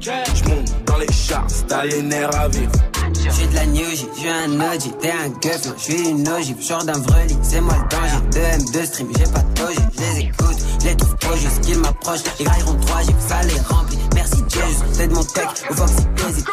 [0.00, 2.72] Je monte dans les chars, stalinaire à vivre.
[3.14, 6.98] J'suis de la New j'suis un OG, t'es un gueuf, j'suis une ogive, genre d'un
[6.98, 8.16] vrai lit, c'est moi le danger.
[8.32, 12.24] 2 M2 stream, j'ai pas de toge, j'les écoute, j'les trouve trop juste qu'ils m'approchent,
[12.38, 13.98] les grailleront 3 j'ai ça les remplit.
[14.14, 16.46] Merci Jesus, c'est de mon tech, au Foxy hésite.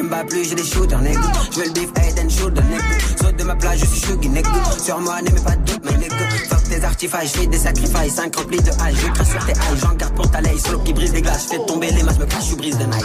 [0.00, 1.30] Je me bats plus, j'ai des shooters, nègre.
[1.52, 2.84] J'veux le beef, head and shoulder, nègre.
[3.20, 4.50] Saute de ma plage, je suis shuggy, nègre.
[4.82, 6.16] Sur moi, n'aimez pas de doute, mais nègre.
[6.48, 8.94] Fuck tes artifices, j'fais des sacrifices, 5 remplis de hache.
[8.94, 11.48] Je crache sur tes haches, j'en garde pour ta lay, solo qui brise des glaces.
[11.48, 13.04] J'fais tomber les masses, me cache, je brise de nice.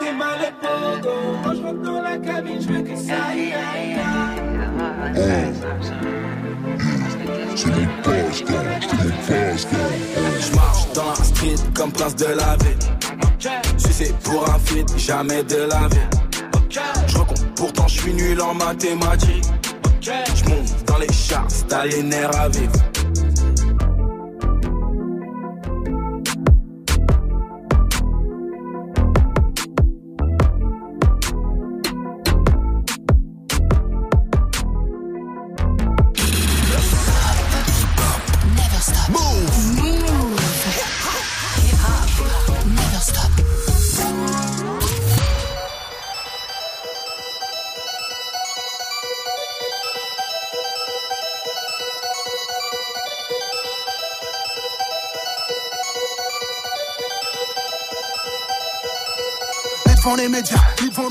[0.00, 3.96] T'es mal moi je rentre dans la cabine, je veux que ça aille, aille,
[10.40, 12.95] Je marche dans la street comme prince de la ville.
[13.86, 15.96] Sucé pour un feat, jamais de la vie.
[17.06, 19.44] Je recompte, pourtant je suis nul en mathématiques.
[20.00, 22.72] Je monte dans les chars, stalinaire à vivre.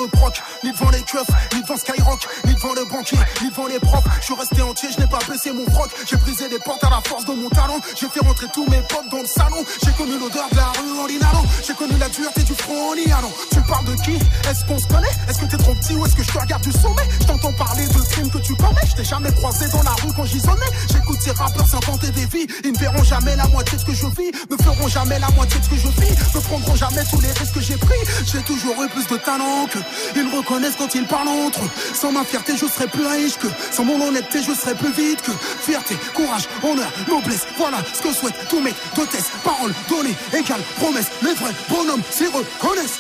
[0.08, 3.80] Proc, ni devant les keufs, ni devant Skyrock, ni devant le banquier, ni devant les
[3.80, 4.04] profs.
[4.20, 5.90] Je suis resté entier, je n'ai pas baissé mon froc.
[6.10, 7.80] J'ai brisé des portes à la force de mon talent.
[7.96, 9.64] J'ai fait rentrer tous mes potes dans le salon.
[9.84, 11.46] J'ai connu l'odeur de la rue en l'inhalant.
[11.66, 13.06] J'ai connu la dureté du front en y.
[13.52, 14.16] Tu parles de qui?
[14.50, 15.16] Est-ce qu'on se connaît?
[15.30, 17.08] Est-ce que t'es trop petit ou est-ce que je te regarde du sommet?
[17.22, 17.26] Je
[17.58, 18.88] parler de crimes que tu commets.
[18.88, 20.72] Je t'ai jamais croisé dans la rue quand j'y sonnais.
[20.92, 22.48] J'écoute ces rappeurs s'inventer des vies.
[22.64, 24.32] Ils ne verront jamais la moitié de ce que je vis.
[24.50, 26.12] Me feront jamais la moitié de ce que je vis.
[26.34, 28.02] Me prendront jamais tous les risques que j'ai pris.
[28.26, 29.80] J'ai toujours eu plus de talent que
[30.16, 30.32] ils me
[30.78, 31.70] quand ils parlent entre eux.
[31.94, 33.48] Sans ma fierté, je serais plus riche que.
[33.72, 35.32] Sans mon honnêteté, je serais plus vite que.
[35.62, 37.46] Fierté, courage, honneur, noblesse.
[37.58, 39.32] Voilà ce que souhaitent tous mes d'hôtesse.
[39.44, 41.08] Parole donnée, égale promesse.
[41.22, 43.00] Les vrais bonhommes s'y reconnaissent.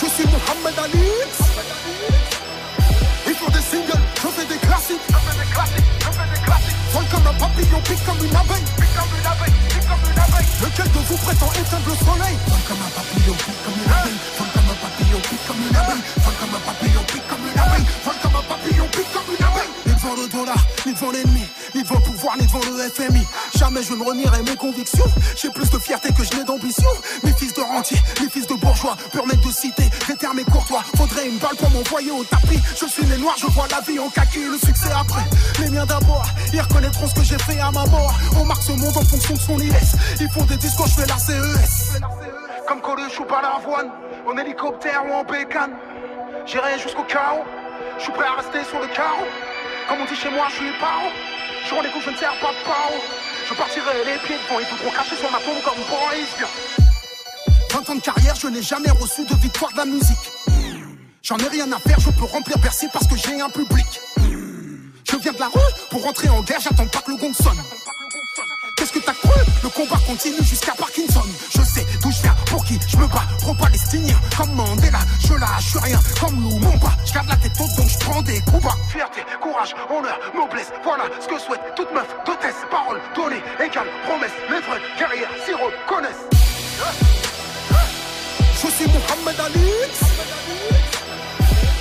[0.00, 1.04] Je suis Mohamed Ali.
[3.26, 5.06] Ils font des singles, je fais des classiques.
[5.08, 6.76] Je fais des classiques, je fais des classiques.
[6.92, 8.64] Vol comme un papillon, pique comme une abeille.
[8.76, 10.48] Pique comme une abeille, pique comme une abeille.
[10.62, 12.36] Lequel de vous prétend éteindre le soleil?
[12.48, 13.89] Vol comme un papillon, pique comme une abeille.
[23.82, 25.06] Je ne renierai mes convictions.
[25.36, 26.88] J'ai plus de fierté que je n'ai d'ambition.
[27.22, 28.94] Mes fils de rentiers, mes fils de bourgeois,
[29.26, 30.82] mec de cité, des termes courtois.
[30.96, 32.60] Faudrait une balle pour m'envoyer au tapis.
[32.78, 35.24] Je suis né noir, je vois la vie en kaki, le succès après.
[35.60, 38.12] Les miens d'abord, ils reconnaîtront ce que j'ai fait à ma mort.
[38.38, 39.72] On marque ce monde en fonction de son IS.
[40.20, 42.00] Ils font des discours, je fais la CES.
[42.68, 43.90] Comme Coluche ou pas l'avoine,
[44.26, 45.72] en hélicoptère ou en bécane.
[46.44, 47.44] J'irai jusqu'au chaos,
[47.96, 49.24] je suis prêt à rester sur le carreau.
[49.88, 51.08] Comme on dit chez moi, je suis paro.
[51.66, 53.19] Je rends les coups, je ne sers pas de paro.
[53.50, 56.28] Je partirai les pieds devant, ils voudront cracher sur ma tombe comme Boris.
[57.72, 60.30] 20 ans de carrière, je n'ai jamais reçu de victoire de la musique.
[61.20, 63.86] J'en ai rien à faire, je peux remplir Bercy parce que j'ai un public.
[64.18, 67.58] Je viens de la rue pour rentrer en guerre, j'attends pas que le gong sonne.
[68.80, 69.28] Qu'est-ce que t'as cru?
[69.62, 71.22] Le combat continue jusqu'à Parkinson.
[71.54, 73.26] Je sais d'où je viens, pour qui je me bats.
[73.42, 75.00] Pro-palestinien, comme Mandela.
[75.22, 76.96] Je lâche rien, comme Lumumba.
[77.04, 78.76] Je garde la tête haute, donc je prends des coups bas.
[78.88, 80.72] Fierté, courage, honneur, noblesse.
[80.82, 82.56] Voilà ce que souhaite toute meuf d'hôtesse.
[82.70, 84.32] Parole donnée, égale promesse.
[84.48, 86.24] Les vrais guerrières s'y reconnaissent.
[88.54, 89.70] Je suis Mohamed Ali.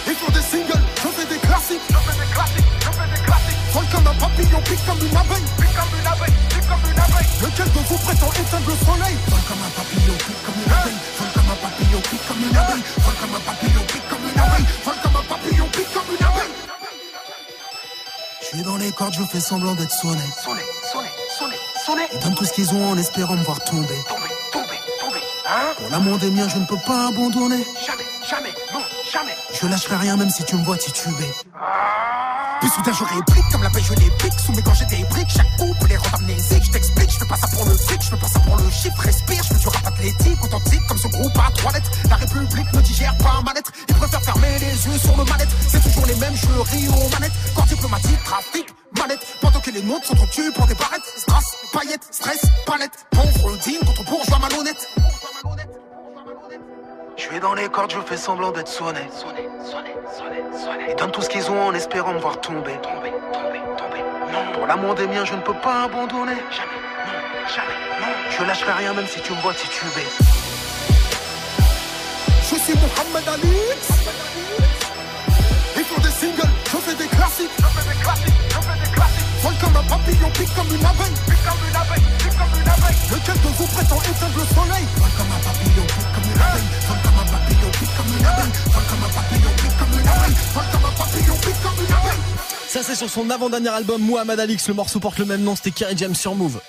[0.06, 1.80] Ils font des singles, je fais des classiques.
[1.88, 3.29] Je fais des classiques, je fais des classiques.
[3.74, 5.48] Vol comme un papillon, pique comme une abeille.
[5.60, 7.30] Pique comme une abeille, pique comme une abeille.
[7.42, 11.00] Lequel de vous prétend éteindre le soleil Vol comme un papillon, pique comme une abeille.
[11.18, 12.84] Vol comme un papillon, pique comme une abeille.
[12.98, 14.66] Vol comme un papillon, pique comme une abeille.
[14.86, 16.54] Vol comme un papillon, pique comme une abeille.
[18.42, 20.24] Je suis dans les cordes, je fais semblant d'être sonné.
[20.44, 21.56] Sonné, sonné, sonné,
[21.86, 22.04] sonné.
[22.14, 23.88] Ils donnent tout ce qu'ils ont en espérant me voir tomber.
[24.08, 25.22] Tomber, tomber, tomber.
[25.48, 25.74] Hein?
[25.78, 27.64] Pour l'amour des miens, je ne peux pas abandonner.
[27.86, 29.36] Jamais, jamais, non, jamais.
[29.54, 31.32] Je lâcherai rien même si tu me vois tituber.
[32.62, 35.30] Puis soudain je réplique comme la paix je les pique Sous mes j'ai des briques,
[35.30, 38.02] chaque coup peut les rendre amnésiques Je t'explique, je fais pas ça pour le fric,
[38.02, 39.00] je fais pas ça pour le chiffre.
[39.00, 41.92] Respire, je fais du rap athlétique, authentique comme ce groupe à trois lettres.
[42.10, 43.72] La République ne digère pas ma lettre.
[43.88, 47.10] Ils préfèrent fermer les yeux sur le manette C'est toujours les mêmes, je ris aux
[47.10, 47.32] manettes.
[47.56, 48.68] Corps diplomatique, trafic,
[48.98, 49.26] manette.
[49.42, 51.08] Pendant que les nôtres sont trop tués pour des barrettes.
[51.16, 52.42] Strass, paillettes, stress,
[57.42, 59.00] Dans les cordes, je fais semblant d'être sonné.
[60.90, 62.74] Ils donnent tout ce qu'ils ont en espérant me voir tomber.
[62.82, 64.04] Tomber, tomber, tomber.
[64.34, 64.52] Non.
[64.54, 66.36] Pour l'amour des miens, je ne peux pas abandonner.
[66.52, 68.08] Jamais, non, jamais, non.
[68.38, 70.06] Je lâcherai rien même si tu me vois tituber.
[72.42, 73.58] Je suis Mohamed Ali.
[75.78, 77.50] Ils font des singles, je fais des classiques.
[77.58, 79.26] Je fais des classiques, je fais des classiques.
[79.42, 81.16] Vol comme un papillon, pique comme une abeille.
[81.26, 83.00] Pique comme une abeille, pique comme une abeille.
[83.10, 84.86] Lequel de vous prétend éteindre le soleil?
[84.98, 85.88] Vol comme un papillon,
[92.68, 95.72] Ça c'est sur son avant-dernier album Muhammad Alix, le morceau porte le même nom, c'était
[95.72, 96.60] Kerry James sur Move.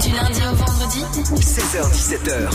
[0.00, 1.04] Du lundi au vendredi
[1.36, 2.48] 16h17h.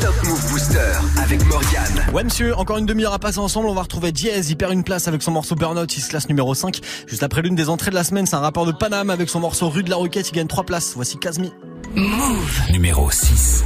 [0.00, 2.06] Top Move Booster avec Morgane.
[2.12, 4.82] Ouais monsieur, encore une demi-heure à passer ensemble, on va retrouver Diaz, il perd une
[4.82, 6.80] place avec son morceau Burnout, il se classe numéro 5.
[7.06, 9.40] Juste après l'une des entrées de la semaine, c'est un rappeur de Paname avec son
[9.40, 10.92] morceau Rue de la Roquette, il gagne 3 places.
[10.96, 11.52] Voici Kazmi.
[11.94, 12.60] Move.
[12.70, 13.64] Numéro 6.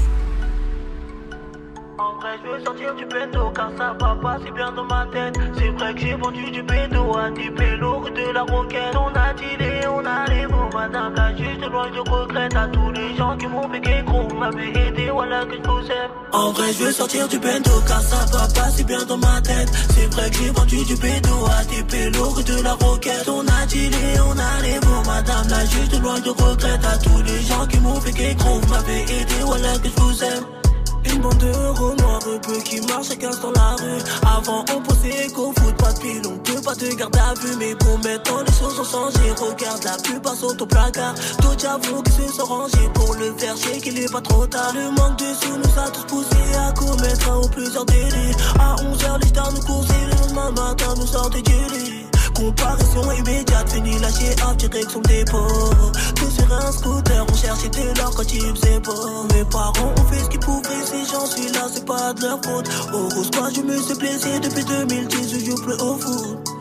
[2.43, 5.35] Je veux sortir du bendo car ça va pas si bien dans ma tête.
[5.59, 8.97] C'est vrai que j'ai vendu du bendo à pélos rue de la roquette.
[8.97, 12.67] On a dealé, on a les mots, madame la juge de loin, je regrette à
[12.69, 16.11] tous les gens qui m'ont qu'un gros, m'avaient aidé, voilà que je vous aime.
[16.33, 19.41] En vrai, je veux sortir du bendo car ça va pas si bien dans ma
[19.43, 19.71] tête.
[19.91, 23.29] C'est vrai que j'ai vendu du bendo à pélos rue de la roquette.
[23.29, 26.97] On a dealé, on a les mots, madame la juge de loin, je regrette à
[26.97, 30.60] tous les gens qui m'ont qu'un gros, m'avaient aidé, voilà que je vous aime.
[31.13, 31.53] Une bande de
[32.03, 34.03] noirs peu qui marchent chacun dans la rue.
[34.23, 37.57] Avant, on pensait qu'au foot, pas de pilon, que pas de garde à vue.
[37.59, 39.31] Mais pour maintenant, les choses ont changé.
[39.33, 41.15] Regarde, la plupart sont au placard.
[41.43, 44.73] D'autres, j'avoue, qui se sont rangés pour le faire chier, qu'il est pas trop tard.
[44.75, 48.35] Le manque de sous nous a tous poussés à commettre un ou plusieurs délits.
[48.59, 50.07] À 11h, les stars nous coursaient.
[50.07, 52.07] Le lendemain matin, nous sortaient du lit.
[52.41, 55.47] Comparaison immédiate, fini lâcher en direction dépôt.
[56.17, 59.27] Tous sur un scooter, on cherchait de l'or quand il faisait beau.
[59.35, 62.41] Mes parents ont fait ce qu'ils pouvaient, si j'en suis là, c'est pas de leur
[62.43, 62.67] faute.
[62.95, 66.60] Au rose, moi je me suis blessé depuis 2010, je joue plus au foot.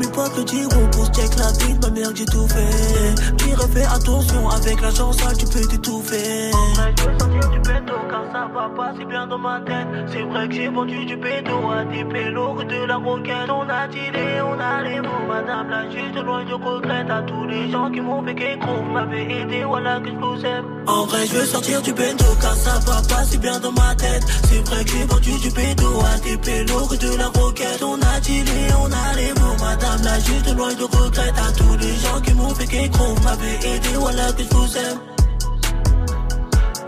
[0.00, 3.34] Mes potes le diront pour check la vie de ma mère j'ai tout fait.
[3.36, 6.50] Puis refais attention, avec la chance tu peux t'étouffer.
[6.54, 9.60] En vrai, je veux sortir du bédo car ça va pas si bien dans ma
[9.60, 9.86] tête.
[10.10, 13.50] C'est vrai que j'ai vendu du bédo à des pélos de la roquette.
[13.50, 17.22] On a dealé, on a les mots, madame la juge de loin, je regrette à
[17.22, 20.64] tous les gens qui m'ont fait qu'un gros, m'avaient aidé, voilà que je vous aime.
[20.86, 23.94] En vrai, je veux sortir du bendo car ça va pas si bien dans ma
[23.96, 24.24] tête.
[24.48, 27.82] C'est vrai que j'ai vendu du bédo à des pélos de la roquette.
[27.82, 31.76] On a dealé, on a les mots, madame la juge de loin, regrette à tous
[31.78, 34.98] les gens qui m'ont fait qu'un gros, m'avaient aidé, voilà que je vous aime.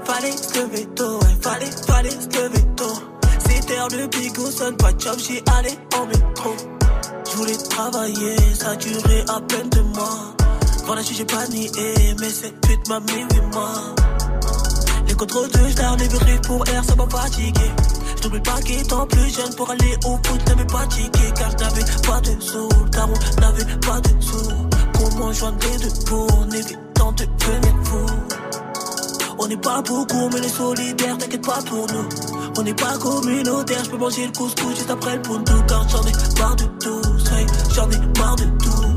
[0.05, 2.95] Fallait se lever tôt, fallait, fallait se lever tôt.
[3.49, 6.57] C'était heure de bigot, sonne pas de job, j'y allais en métro.
[7.31, 10.35] Je voulais travailler, ça durait à peine deux mois.
[10.85, 11.71] Voilà, j'ai pas nié,
[12.21, 13.95] mais cette pute m'a mis huit mois.
[15.07, 16.09] Les contrôles de star, les
[16.41, 17.71] pour air, ça m'a fatigué.
[18.23, 21.85] Je n'oublie pas qu'étant plus jeune pour aller au foot, n'avais pas ticket car n'avais
[22.07, 22.69] pas de sous.
[22.93, 24.49] Car on n'avait pas de sous.
[24.97, 28.07] Comment joindre les deux pour en évitant de devenir fou?
[29.41, 32.09] On n'est pas beaucoup, mais les solidaires, t'inquiète pas pour nous.
[32.57, 35.55] On n'est pas communautaire, je peux manger le couscous juste après le puntu.
[35.67, 37.03] Car j'en ai marre de tout,
[37.75, 38.92] j'en ai marre de tout.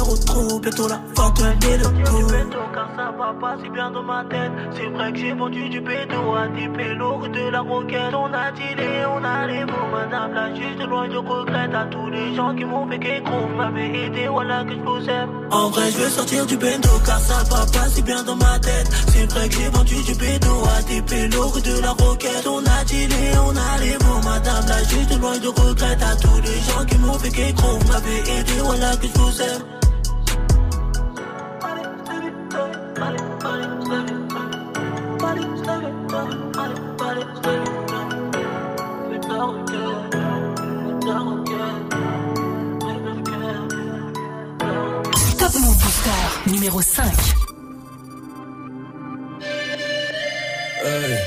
[0.00, 1.42] Frères au trou, bientôt la fin de
[1.76, 2.26] le coup.
[2.72, 4.50] car ça va pas si bien dans ma tête.
[4.72, 8.14] C'est vrai que j'ai vendu du bédo à des pélos de la roquette.
[8.14, 11.84] On a dealé, on a les mots, madame la juge de loin, je regrette à
[11.84, 15.30] tous les gens qui m'ont fait qu'un gros, m'avaient aidé, voilà que je vous aime.
[15.50, 18.58] En vrai, je veux sortir du bendo car ça va pas si bien dans ma
[18.58, 18.88] tête.
[19.08, 22.46] C'est vrai que j'ai vendu du bédo à des pélos de la roquette.
[22.46, 26.16] On a dealé, on a les mots, madame la juge de loin, je regrette à
[26.16, 29.80] tous les gens qui m'ont fait qu'un gros, m'avaient aidé, voilà que je vous aime.
[45.38, 47.04] Top Move Booster numéro 5.
[50.82, 51.18] Hey,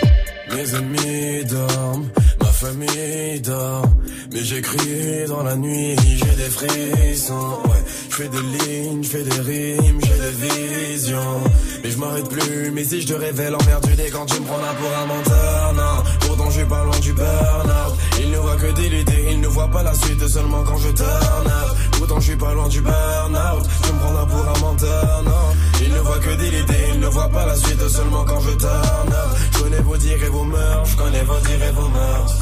[0.51, 2.09] mes ennemis dorment,
[2.41, 3.85] ma famille dort.
[4.31, 7.59] Mais j'écris dans la nuit, j'ai des frissons.
[7.65, 7.82] Ouais,
[8.13, 11.41] je fais des lignes, je fais des rimes, j'ai des visions.
[11.83, 14.91] Mais je m'arrête plus, mais si je te révèle emmerdé quand tu me prends pour
[15.01, 16.03] un menteur, non.
[16.27, 17.93] Pourtant je suis pas loin du burn-out.
[18.21, 21.51] Il ne voit que des il ne voit pas la suite seulement quand je turn.
[21.97, 23.63] Pourtant je suis pas loin du burn-out.
[23.83, 25.81] Tu me prends pour un menteur, non.
[25.81, 26.51] Il ne voit que des
[26.93, 29.37] il ne voit pas la suite seulement quand je turn up.
[29.53, 32.35] Je connais vos dires et vos mœurs, je connais vos dires et vos mœurs.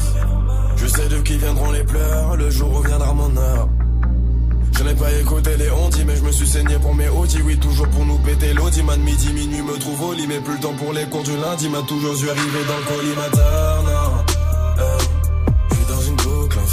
[0.76, 3.68] Je sais de qui viendront les pleurs, le jour où viendra mon heure.
[4.82, 7.38] Je n'ai pas écouté les ondis, mais je me suis saigné pour mes Audi.
[7.44, 8.82] Oui, toujours pour nous péter l'audi.
[8.82, 11.36] Man, midi, minuit me trouve au lit, mais plus le temps pour les cours du
[11.36, 11.68] lundi.
[11.68, 14.22] M'a toujours dû arriver dans le collimateur, non.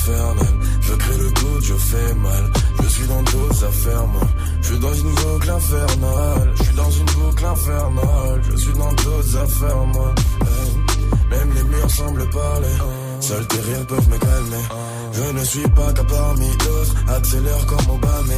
[0.10, 0.48] éternel.
[0.82, 2.52] Je crée le doute, je fais mal.
[2.82, 4.28] Je suis dans d'autres affaires, moi.
[4.62, 6.54] Je suis dans une boucle infernale.
[6.56, 8.42] Je suis dans une boucle infernale.
[8.52, 10.16] Je suis dans d'autres affaires, moi.
[10.42, 11.30] Hey.
[11.30, 12.76] Même les murs semblent parler.
[13.20, 14.64] Seuls tes rires peuvent me calmer.
[15.12, 16.96] Je ne suis pas qu'à parmi d'autres.
[17.08, 18.34] Accélère comme Obama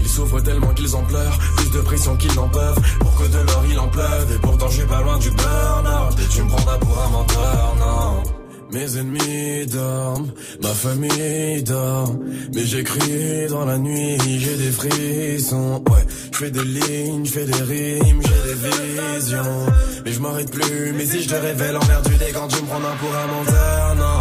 [0.00, 1.38] Ils souffrent tellement qu'ils en pleurent.
[1.56, 2.80] Plus de pression qu'ils n'en peuvent.
[3.00, 4.32] Pour que de l'or il en pleuve.
[4.34, 6.16] Et pourtant je suis pas loin du burn-out.
[6.30, 8.22] Tu me prendras pour un menteur, non.
[8.72, 12.12] Mes ennemis dorment, ma famille dort,
[12.52, 17.46] mais j'écris dans la nuit, j'ai des frissons, ouais, je fais des lignes, je fais
[17.46, 19.66] des rimes, j'ai des visions,
[20.04, 22.66] mais je m'arrête plus, mais si je te révèle envers du dé quand tu me
[22.66, 24.15] prends un pour un menteur, non,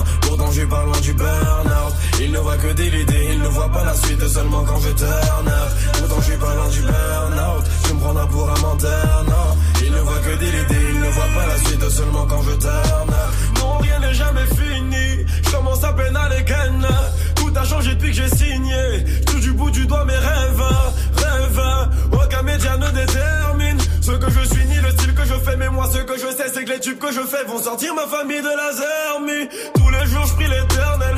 [0.52, 3.84] suis pas loin du burn-out, il ne voit que des idées, il ne voit pas
[3.84, 5.70] la suite seulement quand je turn up,
[6.00, 9.58] pourtant je suis pas loin du burn-out, tu me prends un pour un menteur, non,
[9.86, 12.56] il ne voit que des idées, il ne voit pas la suite seulement quand je
[12.56, 15.26] turn up, non rien n'est jamais fini.
[15.44, 16.86] Je commence à peine à les ken.
[17.36, 19.04] Tout a changé depuis que j'ai signé.
[19.26, 20.64] Touche du bout du doigt mes rêves,
[21.18, 21.90] rêves.
[22.12, 23.65] Aucun média ne détermine
[24.06, 25.58] ce que je suis ni le style que je fais.
[25.58, 27.94] Mais moi, ce que je sais, c'est que les tubes que je fais vont sortir
[27.96, 29.50] ma famille de la zermie.
[29.74, 31.16] Tous les jours, je prie l'éternel.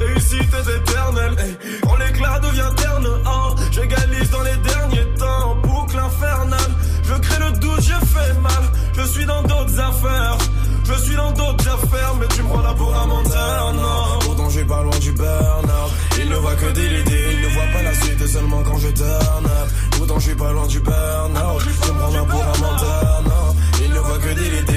[0.00, 1.36] Réussite est éternelle.
[1.82, 5.56] Quand l'éclat devient terne, hein, j'égalise dans les derniers temps.
[5.62, 6.72] Boucle infernale.
[7.02, 8.62] Je crée le doute, je fais mal.
[8.96, 10.38] Je suis dans d'autres affaires.
[10.84, 14.18] Je suis dans d'autres affaires, mais tu me prends là pour un menteur, non.
[14.20, 15.90] Pourtant, suis pas loin du burn-out.
[16.20, 18.88] Il ne voit que des idées, il ne voit pas la suite seulement quand je
[18.88, 19.48] turn.
[19.92, 21.62] Pourtant, suis pas loin du burn-out.
[21.62, 23.56] Tu me prends là pour un menteur, non.
[23.84, 24.71] Il ne voit que des idées,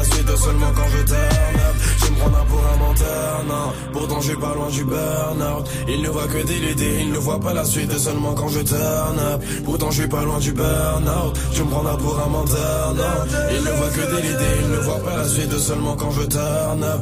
[0.00, 1.60] la suite seulement quand je turn.
[2.00, 3.72] Je me prends pour un menteur, non.
[3.92, 5.66] Pourtant, je suis pas loin du burn-out.
[5.88, 8.60] Il ne voit que des idées, il ne voit pas la suite seulement quand je
[8.60, 9.42] turn up.
[9.64, 11.38] Pourtant, je suis pas loin du burn-out.
[11.52, 13.16] Tu me prends pour un menteur, non.
[13.54, 16.22] Il ne voit que des idées, il ne voit pas la suite seulement quand je
[16.22, 17.00] turn up.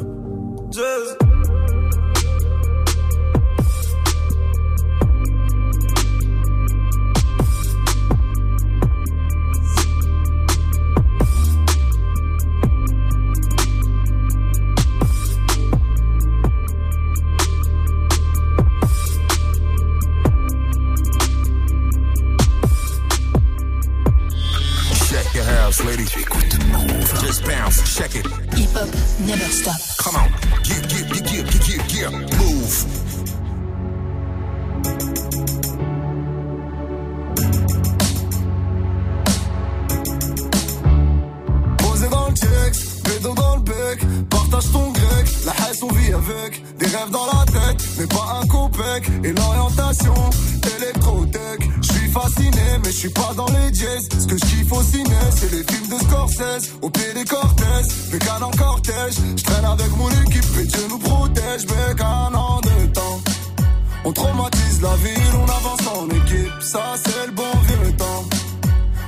[30.11, 30.63] Come on.
[30.63, 32.11] Get, get, get, get, get, get.
[32.39, 32.99] Move.
[43.21, 43.99] Dans le bec,
[44.29, 48.39] partage ton grec, la haine on vit avec, des rêves dans la tête, mais pas
[48.41, 50.13] un copec, et l'orientation,
[52.11, 55.51] fasciné, mais je suis pas dans les jazz, ce que je kiffe au ciné, c'est
[55.51, 60.09] les films de Scorsese, au pied des Cortez, bécane en cortège, je traîne avec mon
[60.09, 63.19] équipe, et Dieu nous protège, bécane en deux temps.
[64.05, 68.25] On traumatise la ville, on avance en équipe, ça c'est le bon vieux temps.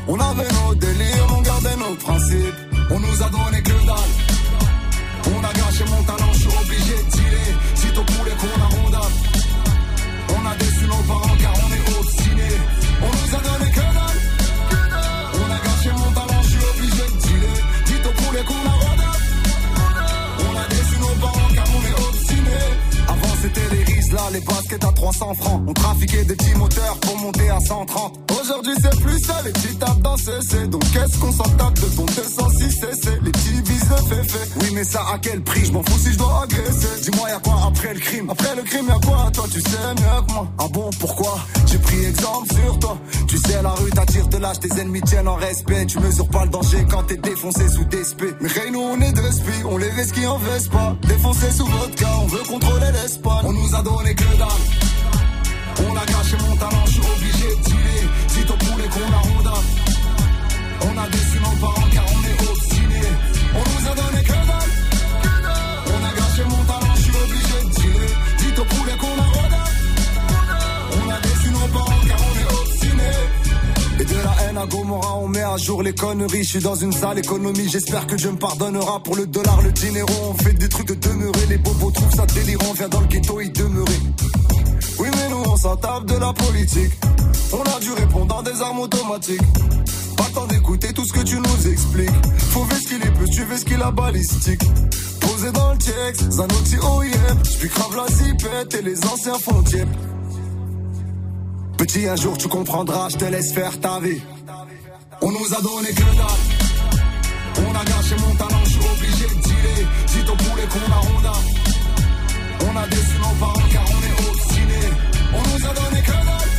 [0.07, 2.55] On avait nos délires, on gardait nos principes.
[2.89, 4.13] On nous a donné que dalle.
[5.33, 7.55] On a gâché mon talent, je suis obligé de tirer.
[7.75, 8.80] Si ton poulet qu'on
[13.33, 13.90] On nous a
[24.33, 25.61] les baskets à 300 francs.
[25.67, 28.31] On trafiquait des petits moteurs pour monter à 130.
[28.41, 30.67] Aujourd'hui c'est plus ça, les petits tapent dans CC.
[30.67, 34.39] Donc qu'est-ce qu'on s'en tape de ton 206 CC Les petits visent le féfé.
[34.61, 35.65] Oui mais ça à quel prix?
[35.65, 37.01] Je m'en fous si je dois agresser.
[37.03, 38.29] Dis-moi y'a quoi après le crime?
[38.29, 39.31] Après le crime y'a quoi?
[39.33, 40.47] Toi tu sais mieux que moi.
[40.57, 41.39] Ah bon pourquoi?
[41.67, 42.97] J'ai pris exemple sur toi.
[43.27, 45.85] Tu sais la rue t'attire de l'âge, tes ennemis tiennent en respect.
[45.85, 48.25] Tu mesures pas le danger quand t'es défoncé sous des spé.
[48.41, 50.95] Mais hey, nous on est deux spies, on les qui en veste pas.
[51.07, 51.65] Défoncé sous
[51.95, 53.41] cas, on veut contrôler l'Espagne.
[53.43, 54.15] On nous a donné
[55.87, 58.09] On a gâché mon talent, je suis obligé de tirer.
[58.27, 58.57] Si ton
[74.61, 76.43] à on met à jour les conneries.
[76.43, 79.01] Je suis dans une sale économie, j'espère que Dieu me pardonnera.
[79.01, 81.47] Pour le dollar, le dinero, on fait des trucs de demeurer.
[81.49, 83.99] Les bobos trouvent ça délirant, viens dans le ghetto y demeurer.
[84.99, 86.91] Oui, mais nous on s'en tape de la politique.
[87.53, 89.41] On a dû répondre dans des armes automatiques.
[90.17, 92.09] Pas le temps d'écouter tout ce que tu nous expliques.
[92.51, 94.61] Faut ce qu'il est plus, tu ce qu'il a balistique.
[95.21, 97.43] Posé dans le check, Zanotti OIM.
[97.49, 99.63] J'puis crave la zipette et les anciens font.
[101.81, 104.21] Petit, un jour tu comprendras, je te laisse faire ta vie.
[105.19, 107.65] On nous a donné que dalle.
[107.65, 109.87] On a gâché mon talent, je suis obligé de tirer.
[110.05, 111.33] Si ton poulet qu'on a ronda.
[112.67, 114.89] On a déçu nos parents car on est obstinés.
[115.33, 116.51] On nous a donné que dalle.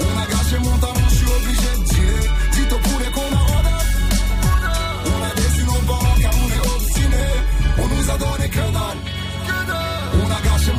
[0.00, 2.30] On a gâché mon talent, je suis obligé de dealer.
[2.52, 3.44] Dites au poulet qu'on a.
[5.12, 7.36] On a déçu nos parents car on est obstinés.
[7.76, 9.05] On nous a donné que dalle.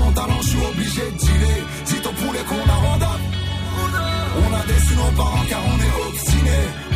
[0.08, 1.64] Mon talent, je suis obligé de dealer.
[1.86, 2.78] Dites au poulet qu'on a.
[4.39, 6.86] On a déçu nos parents car on est obstinés.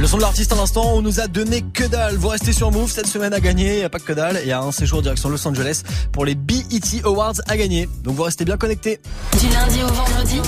[0.00, 2.16] Le son de l'artiste à l'instant, on nous a donné que dalle.
[2.16, 4.40] Vous restez sur Move, cette semaine à gagner, il n'y a pas que dalle.
[4.42, 7.86] Il y a un séjour direction Los Angeles pour les BET Awards à gagner.
[8.02, 8.98] Donc vous restez bien connectés.
[9.38, 10.40] Du lundi au vendredi,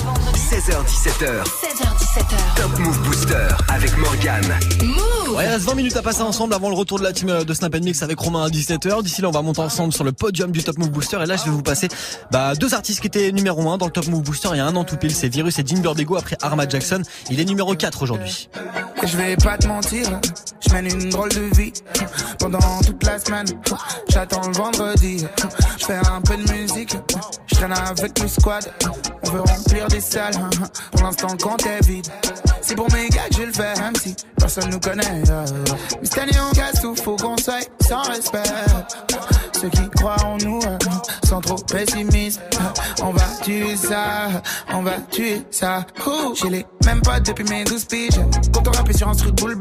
[0.49, 1.43] 16h17h.
[1.45, 2.55] 16h17h.
[2.55, 4.57] Top Move Booster avec Morgane.
[4.81, 7.29] Move Ouais, il reste 20 minutes à passer ensemble avant le retour de la team
[7.29, 9.01] euh, de Snap Mix avec Romain à 17h.
[9.01, 11.17] D'ici là, on va monter ensemble sur le podium du Top Move Booster.
[11.23, 11.87] Et là, je vais vous passer
[12.31, 14.65] bah, deux artistes qui étaient numéro 1 dans le Top Move Booster il y a
[14.67, 15.15] un an tout pile.
[15.15, 17.01] C'est Virus et Jim Burbigo après Arma Jackson.
[17.31, 18.47] Il est numéro 4 aujourd'hui.
[19.03, 20.07] Je vais pas te mentir,
[20.65, 21.73] je mène une drôle de vie
[22.39, 23.47] pendant toute la semaine.
[24.09, 25.25] J'attends le vendredi,
[25.79, 26.95] je fais un peu de musique,
[27.47, 28.71] je traîne avec le squad.
[29.23, 30.35] On veut remplir des salles,
[30.91, 32.07] pour l'instant compte est vide.
[32.61, 35.22] C'est pour mes gars que je le fais, même si personne nous connaît.
[35.29, 38.43] Mais cette on casse tout, faut qu'on soit sans respect.
[39.59, 40.77] Ceux qui croient en nous, euh,
[41.25, 42.41] sont trop pessimistes.
[43.01, 44.27] On va tuer ça,
[44.73, 45.85] on va tuer ça.
[46.35, 48.19] J'ai les mêmes potes depuis mes 12 piges.
[48.53, 49.53] Quand on rappait sur un truc boule.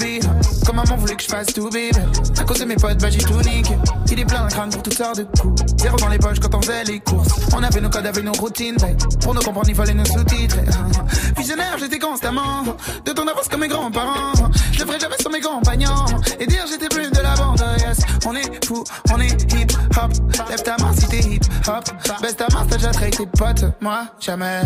[0.66, 1.90] Comme maman voulait que je fasse tout bébé.
[2.38, 3.76] À cause de mes potes, bah j'ai tout niqué.
[4.10, 5.62] Il est plein de crâne pour toutes sortes de coups.
[5.78, 7.28] Zéro dans les poches quand on faisait les courses.
[7.54, 8.76] On avait nos codes, avait nos routines.
[9.20, 10.56] Pour nous comprendre, il fallait nos sous-titres.
[11.36, 12.64] Visionnaire, j'étais constamment.
[13.04, 14.32] De ton avance comme mes grands-parents.
[14.72, 16.06] Je le ferai jamais sur mes compagnons.
[16.40, 17.62] Et dire j'étais plus de la bande.
[17.78, 20.12] Yes, on est fou, on est hip hop.
[20.48, 21.84] Lève ta main si t'es hip hop.
[22.20, 23.64] Baisse ta main, t'as déjà trahi tes potes.
[23.80, 24.62] Moi, jamais.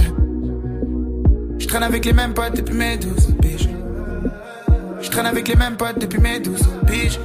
[1.59, 3.68] Je traîne avec les mêmes potes depuis mes 12 piges.
[5.00, 7.18] Je traîne avec les mêmes potes depuis mes 12 piges.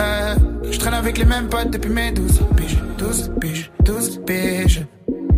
[0.00, 0.34] Euh,
[0.70, 2.78] je traîne avec les mêmes potes depuis mes 12 piges.
[2.98, 4.86] 12 piges, 12 piges.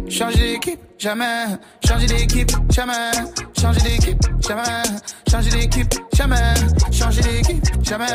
[0.09, 1.45] Changer d'équipe, jamais.
[1.87, 3.11] Changer d'équipe, jamais.
[3.61, 4.63] Changer d'équipe, jamais.
[5.31, 6.37] Changer d'équipe, jamais.
[6.93, 8.07] Changer d'équipe, jamais.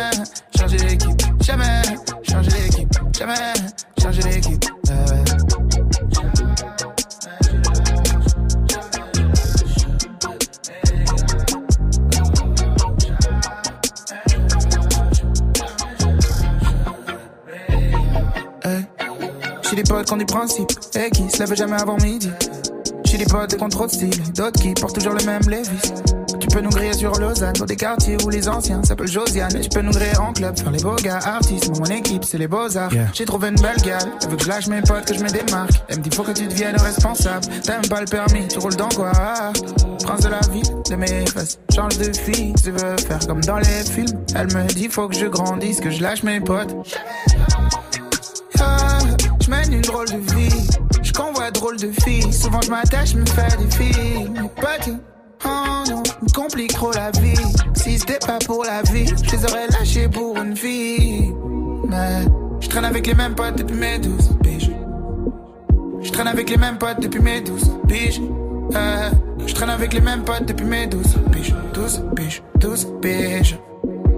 [0.57, 1.81] Changer d'équipe, jamais.
[2.29, 3.33] Changer d'équipe, jamais.
[4.01, 4.65] Changer d'équipe.
[4.89, 5.58] euh.
[19.69, 22.29] J'ai des potes qui ont des principes et qui se lèvent jamais avant midi.
[23.05, 25.93] J'ai des potes qui ont trop de style, d'autres qui portent toujours le même Levis.
[26.39, 29.55] Tu peux nous griller sur Lausanne, dans des quartiers où les anciens s'appellent Josiane.
[29.55, 31.69] Et tu peux nous griller en club, faire les beaux gars artistes.
[31.69, 32.89] Moi, mon équipe, c'est les beaux-arts.
[33.13, 35.29] J'ai trouvé une belle gale, elle veut que je lâche mes potes, que je me
[35.29, 35.71] démarque.
[35.87, 37.45] Elle me dit, faut que tu deviennes responsable.
[37.63, 39.11] T'aimes pas le permis, tu roules dans quoi?
[40.03, 41.59] Prince de la ville, de mes fesses.
[41.75, 44.17] Change de fille, tu veux faire comme dans les films.
[44.33, 46.75] Elle me dit, faut que je grandisse, que je lâche mes potes.
[49.49, 50.67] Je mène une drôle de vie.
[51.01, 52.31] Je convois drôle de filles.
[52.33, 54.29] Souvent je m'attache, me fais des filles.
[54.33, 54.99] Mais tout.
[55.45, 57.35] Oh non, me complique trop la vie.
[57.73, 61.33] Si c'était pas pour la vie, je les aurais lâchés pour une fille.
[61.87, 62.25] Mais
[62.59, 64.71] je traîne avec les mêmes potes depuis mes 12 piges.
[66.01, 68.21] Je traîne avec les mêmes potes depuis mes 12 piges.
[68.75, 69.09] Euh,
[69.45, 71.55] je traîne avec les mêmes potes depuis mes 12 piges.
[71.73, 73.59] 12 piges, 12 piges.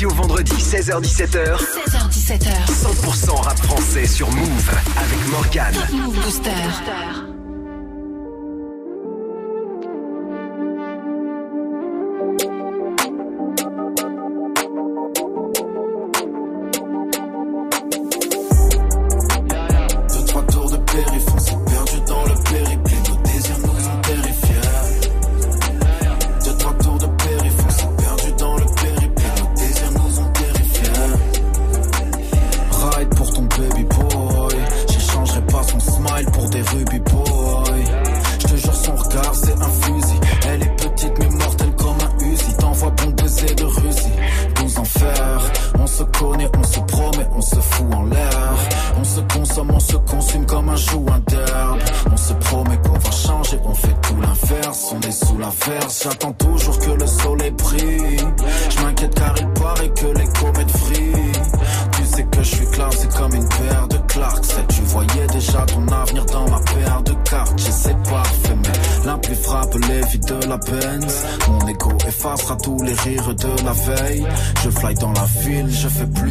[0.00, 1.56] Lundi au vendredi, 16h17h.
[1.58, 2.66] 16h17h.
[2.66, 5.74] 100% rap français sur Move avec Morgane.
[5.74, 7.29] Top Move Booster.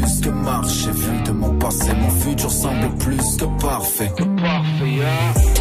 [0.09, 0.91] Plus que marcher.
[0.91, 4.11] Vu de mon passé, mon futur semble plus que parfait.
[4.17, 5.58] Deux,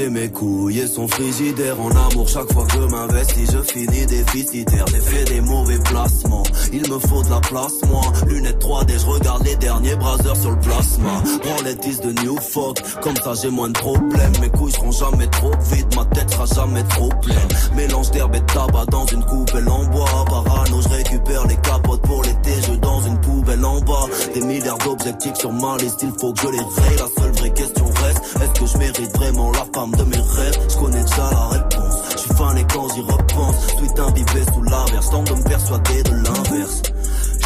[0.00, 2.26] mes couilles et son frigidaire en amour.
[2.26, 4.86] Chaque fois que m'investis je finis déficitaire.
[4.86, 6.42] J'ai fait des mauvais placements.
[6.72, 8.02] Il me faut de la place moi.
[8.26, 11.22] Lunettes 3D je regarde les derniers brasers sur le plasma.
[11.42, 14.32] Prends les 10 de New Folk comme ça j'ai moins de problèmes.
[14.40, 17.48] Mes couilles seront jamais trop vides ma tête sera jamais trop pleine.
[17.76, 20.24] Mélange d'herbe et de tabac dans une coupelle en bois.
[20.26, 22.52] Parano je récupère les capotes pour l'été.
[22.66, 24.06] Je dans une poubelle en bas.
[24.32, 27.84] Des milliards d'objectifs sur ma liste il faut que je les raye la seule question
[27.86, 30.58] reste est-ce que je mérite vraiment la femme de mes rêves?
[30.68, 31.94] Je connais déjà la réponse.
[32.12, 33.66] Je suis fané quand j'y repense.
[33.78, 36.82] Tweet imbibé sous l'averse Tente de me persuader de l'inverse.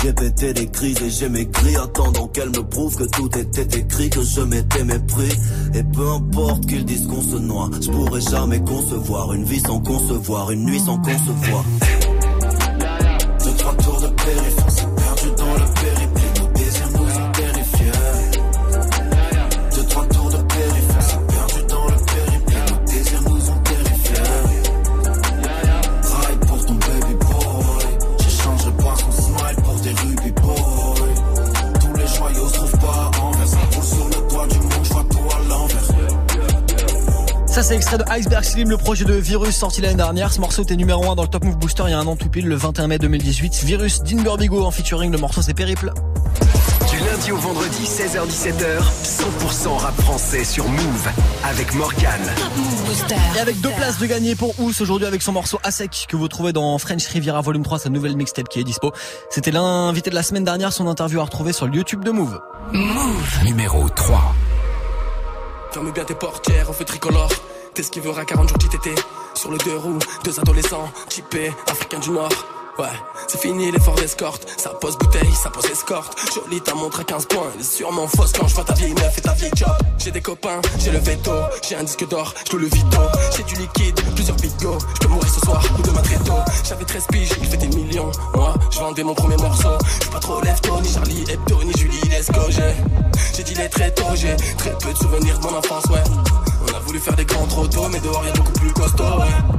[0.03, 1.77] J'ai pété des crises et j'ai maigri.
[1.77, 5.33] Attendant qu'elle me prouve que tout était écrit Que je m'étais mépris.
[5.75, 9.81] Et peu importe qu'ils disent qu'on se noie Je pourrais jamais concevoir Une vie sans
[9.81, 11.65] concevoir Une nuit sans concevoir
[37.67, 40.33] c'est extrait de Iceberg Slim, le projet de Virus sorti l'année dernière.
[40.33, 42.15] Ce morceau était numéro 1 dans le Top Move Booster il y a un an
[42.15, 43.65] tout pile, le 21 mai 2018.
[43.65, 45.93] Virus Bigo en featuring, le morceau c'est Périple.
[46.89, 51.09] Du lundi au vendredi, 16h-17h, 100% rap français sur Move
[51.43, 52.21] avec Morgan.
[53.35, 56.15] Et avec deux places de gagner pour Ous aujourd'hui avec son morceau à sec que
[56.15, 58.93] vous trouvez dans French Riviera Volume 3, sa nouvelle mixtape qui est dispo.
[59.29, 62.39] C'était l'invité de la semaine dernière, son interview à retrouver sur le YouTube de Move.
[62.73, 63.45] Move.
[63.45, 64.35] Numéro 3.
[65.73, 67.33] Ferme bien tes portières, on fait tricolore.
[67.77, 68.95] T'esquiveras 40 jours TT
[69.35, 72.31] Sur le deux roues, deux adolescents, typés, africains du Nord.
[72.79, 72.87] Ouais,
[73.29, 74.49] c'est fini l'effort d'escorte.
[74.57, 76.19] Ça pose bouteille, ça pose escorte.
[76.35, 77.51] Jolie, t'as montré 15 points.
[77.55, 79.77] Elle est sûrement fausse quand je vois ta vieille meuf et ta vieille job.
[79.99, 81.33] J'ai des copains, j'ai le veto.
[81.69, 82.99] J'ai un disque d'or, je le vito.
[83.37, 84.79] J'ai du liquide, plusieurs bigots.
[85.03, 86.41] Je mourir ce soir ou demain très tôt.
[86.67, 88.11] J'avais 13 piges, il fait des millions.
[88.35, 89.77] Moi, je vendais mon premier morceau.
[89.85, 92.41] Je suis pas trop lève-tôt, ni Charlie Hebdo, ni Julie Lesco.
[92.49, 92.75] J'ai,
[93.37, 96.03] j'ai dit les très tôt, j'ai très peu de souvenirs de mon enfance, ouais.
[96.85, 99.57] Voulu faire des grands trop mais dehors y'a beaucoup plus costaud, ouais.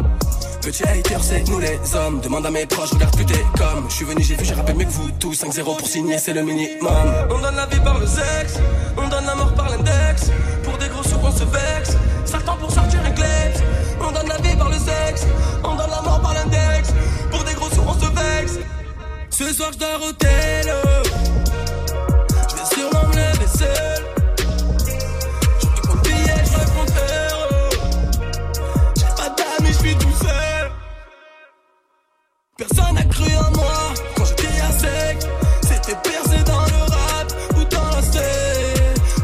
[0.62, 2.20] Petit hater, c'est nous les hommes.
[2.22, 3.86] Demande à mes proches, regarde plus t'es comme.
[3.90, 5.34] Je suis venu, j'ai vu, j'ai rappelé mieux que vous tous.
[5.34, 6.92] 5-0 pour signer, c'est le minimum.
[7.30, 8.60] On donne la vie par le sexe,
[8.98, 10.32] on donne la mort par l'index.
[10.64, 11.98] Pour des gros sous, on se vexe.
[12.26, 13.62] Ça pour sortir un kleps.
[14.02, 15.26] On donne la vie par le sexe,
[15.64, 16.94] on donne la mort par l'index.
[17.32, 18.60] Pour des gros sous, on se vexe.
[19.30, 20.14] Ce soir, je dors au.
[22.50, 23.97] Je vais sûrement me lever
[32.58, 35.18] Personne n'a cru en moi quand j'étais à sec.
[35.62, 38.02] C'était percé dans le rap ou dans la.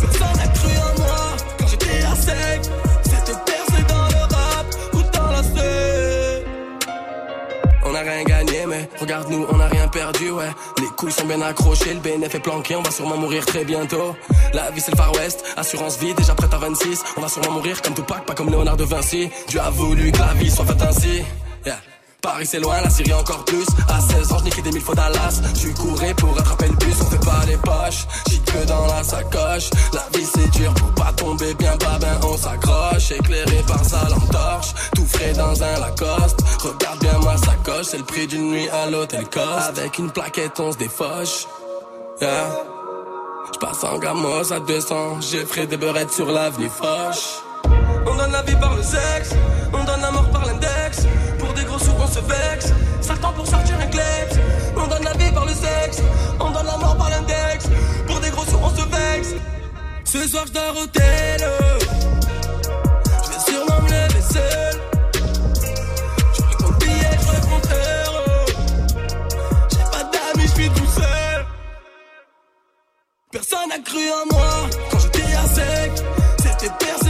[0.02, 1.18] Personne n'a cru en moi
[1.58, 2.62] quand j'étais à sec.
[3.04, 5.42] C'était percé dans le rap ou dans la.
[7.86, 10.52] On a rien gagné, mais regarde-nous, on a rien perdu, ouais.
[10.80, 14.16] Les couilles sont bien accrochées, le BNF est planqué, on va sûrement mourir très bientôt.
[14.54, 17.04] La vie c'est le Far West, assurance vie, déjà prête à 26.
[17.18, 19.32] On va sûrement mourir comme Tupac, pas comme Léonard de Vinci.
[19.48, 21.24] Dieu a voulu que la vie soit faite ainsi.
[21.66, 21.93] Yeah.
[22.24, 23.66] Paris c'est loin, la Syrie encore plus.
[23.90, 25.42] À 16 ans, je des mille fois Dallas.
[25.54, 28.08] J'suis couré pour rattraper le bus, on fait pas les poches.
[28.28, 29.70] J'suis que dans la sacoche.
[29.92, 33.12] La vie c'est dur, pour pas tomber bien bas, ben on s'accroche.
[33.12, 36.40] Éclairé par sa lampe torche, tout frais dans un Lacoste.
[36.62, 39.78] Regarde bien ma sacoche, c'est le prix d'une nuit à l'hôtel Coste.
[39.78, 41.46] Avec une plaquette, on se défoche.
[42.22, 42.56] Yeah.
[43.54, 47.44] J'passe en gamos à 200, j'ai frais des beurrettes sur l'avenue Foch.
[48.06, 49.36] On donne la vie par le sexe,
[60.14, 60.74] Ce soir, je dois
[63.24, 64.80] Je vais sûrement me lever seul.
[66.36, 67.62] Je reprends le billet, je reprends.
[69.72, 71.46] J'ai pas d'amis, je suis tout seul.
[73.32, 75.92] Personne n'a cru en moi quand j'étais à sec.
[76.38, 77.03] C'était personne.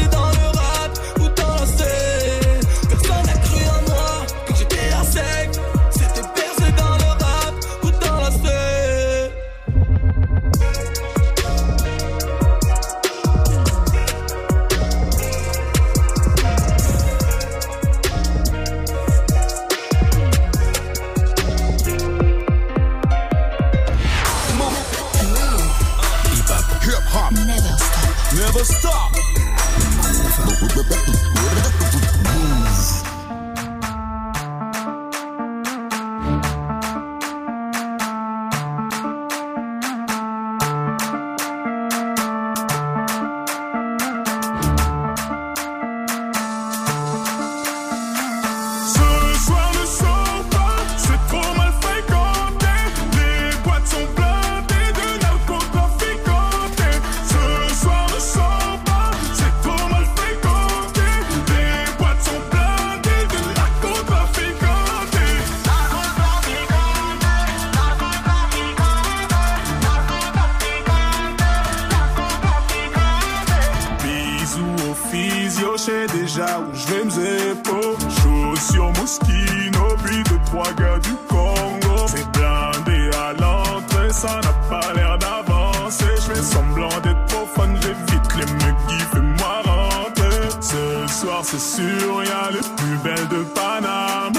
[76.40, 77.98] Mêmes épaules.
[78.10, 82.08] Chaussures Moschino, puis deux, trois gars du Congo.
[82.08, 86.06] C'est blindé à l'entrée, ça n'a pas l'air d'avancer.
[86.16, 90.50] Je fais semblant d'être profane, j'évite les mecs qui fais-moi rentrer.
[90.62, 94.34] Ce soir, c'est sûr, y a les plus belles de Paname.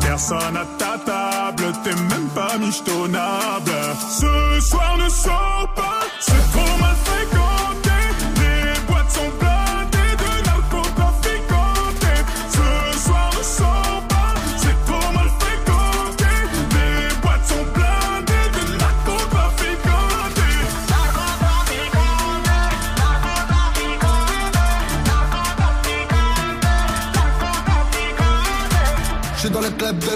[0.00, 3.70] Personne à ta table, t'es même pas michetonnable.
[4.08, 5.97] Ce soir ne sors pas,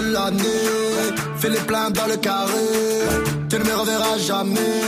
[0.01, 2.69] de l'année, fais les pleins dans le carré.
[3.49, 4.81] Tu ne me reverras jamais.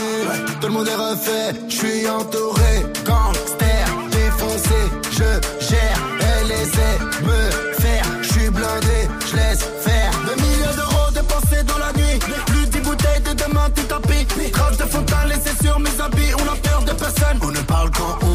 [0.60, 2.86] Tout le monde est refait, je suis entouré.
[3.04, 4.80] Gangster, défoncé,
[5.12, 5.98] je gère.
[6.20, 10.10] Elle essaie me faire, je suis blindé, je laisse faire.
[10.26, 12.18] Des milliers d'euros dépensés dans la nuit.
[12.46, 14.26] Plus dix bouteilles de demain, tout tapis.
[14.52, 16.32] Traces de fontaine laissées sur mes habits.
[16.40, 17.38] On a peur de personne.
[17.42, 18.25] On ne parle quand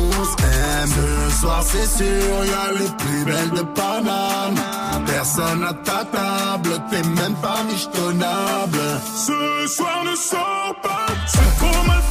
[0.87, 1.03] s'aime.
[1.29, 4.55] Ce soir, c'est sûr, y a les plus belles de Paname.
[5.05, 8.79] Personne à ta table, t'es même pas michetonnable.
[9.15, 12.01] Ce soir ne sors pas, c'est trop mal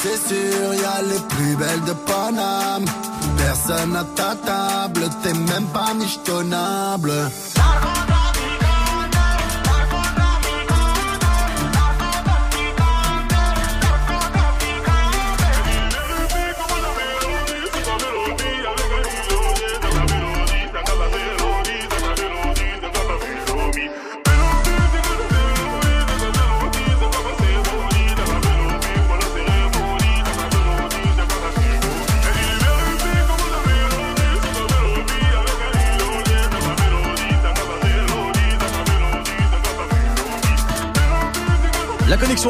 [0.00, 2.84] c'est sûr, y les plus belles de Paname.
[3.36, 7.12] Personne à ta table, t'es même pas michetonnable.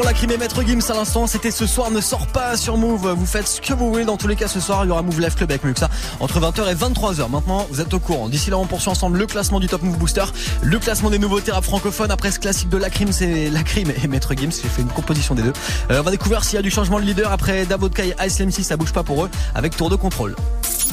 [0.03, 3.15] Lacrim et Maître Gims à l'instant, c'était ce soir ne sort pas sur Move.
[3.17, 4.05] Vous faites ce que vous voulez.
[4.05, 5.89] Dans tous les cas, ce soir, il y aura Move Live Club avec Muxa
[6.19, 7.29] entre 20h et 23h.
[7.29, 8.29] Maintenant, vous êtes au courant.
[8.29, 10.25] D'ici là, on poursuit ensemble le classement du Top Move Booster,
[10.61, 12.11] le classement des nouveautés rap francophones.
[12.11, 14.51] Après ce classique de Lacrim, c'est Lacrim et Maître Gims.
[14.61, 15.53] J'ai fait une composition des deux.
[15.91, 18.39] Euh, on va découvrir s'il y a du changement de leader après Davodka et Ice
[18.39, 18.63] MC.
[18.63, 20.35] Ça bouge pas pour eux avec tour de contrôle.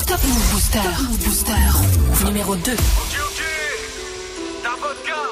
[0.07, 0.79] Top Move Booster.
[0.83, 2.25] Top Move Booster.
[2.25, 2.73] Numéro 2.
[4.63, 5.23] Davodka,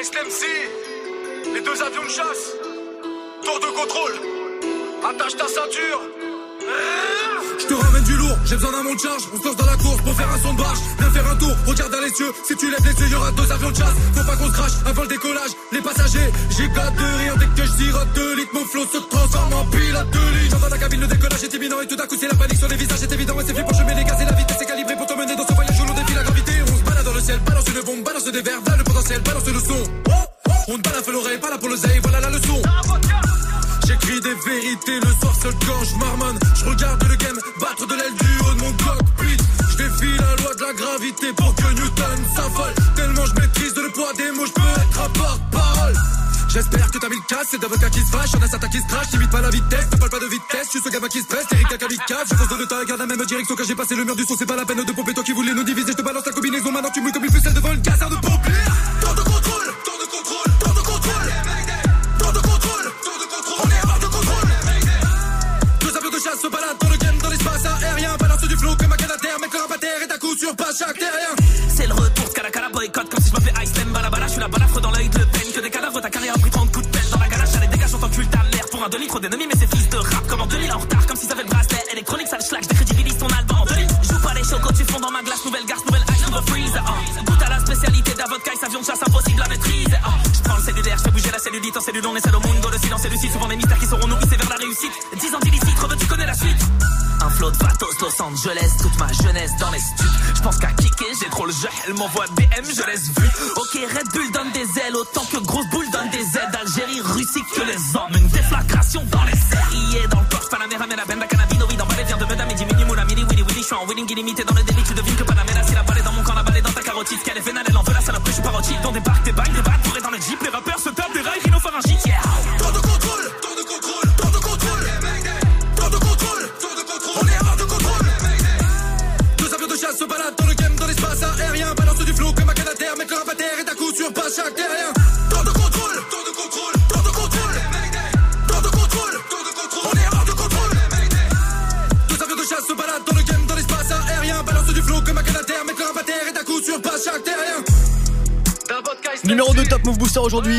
[0.00, 2.52] Ice MC, les deux avions de chasse,
[3.46, 4.16] tour de contrôle,
[5.06, 6.00] attache ta ceinture.
[7.62, 9.22] Je te ramène du lourd, j'ai besoin d'un monte charge.
[9.32, 10.78] On se lance dans la course pour faire un son de barge.
[10.98, 12.32] Viens faire un tour, regarde dans les cieux.
[12.42, 13.96] Si tu lèves les yeux, y'aura deux avions de chasse.
[14.16, 15.52] Faut pas qu'on se crache avant le décollage.
[15.70, 16.28] Les passagers,
[16.58, 18.50] j'ai de rire dès que je sirote deux litres.
[18.52, 20.50] Mon flot se transforme en pilote de ligne.
[20.50, 22.68] J'entends la cabine, le décollage est imminent et tout à coup c'est la panique sur
[22.68, 22.98] les visages.
[22.98, 23.78] C'est évident, ouais, c'est flippant.
[23.78, 25.86] Je mets les gaz et la vitesse est calibrée pour t'emmener dans ce voyage où
[25.86, 26.52] l'on défie la gravité.
[26.66, 29.20] On se balade dans le ciel, balance une bombe, balance des verres, là le potentiel,
[29.22, 29.82] balance le son.
[30.68, 32.60] On ne balafre l'oreille, pas là pour le voilà la leçon.
[34.00, 36.38] J'écris des vérités le soir seul quand je marmonne.
[36.54, 39.36] Je regarde le game battre de l'aile du haut de mon cockpit.
[39.70, 42.74] Je défie la loi de la gravité pour que Newton s'affole.
[42.94, 45.94] Tellement je maîtrise le poids des mots, je peux être un porte-parole.
[46.48, 48.80] J'espère que t'as mis le casse, c'est d'avocat qui se fâche, y'en a certains qui
[48.80, 51.20] se crachent, t'imites pas la vitesse, ne parle pas de vitesse, suis ce gamin qui
[51.20, 53.74] se presse, Eric un kamikaze, je fonce de l'état, garde la même direction quand j'ai
[53.74, 55.64] passé le mur du son, c'est pas la peine de pomper, toi qui voulais nous
[55.64, 57.12] diviser, je te balance la combinaison, maintenant tu mouilles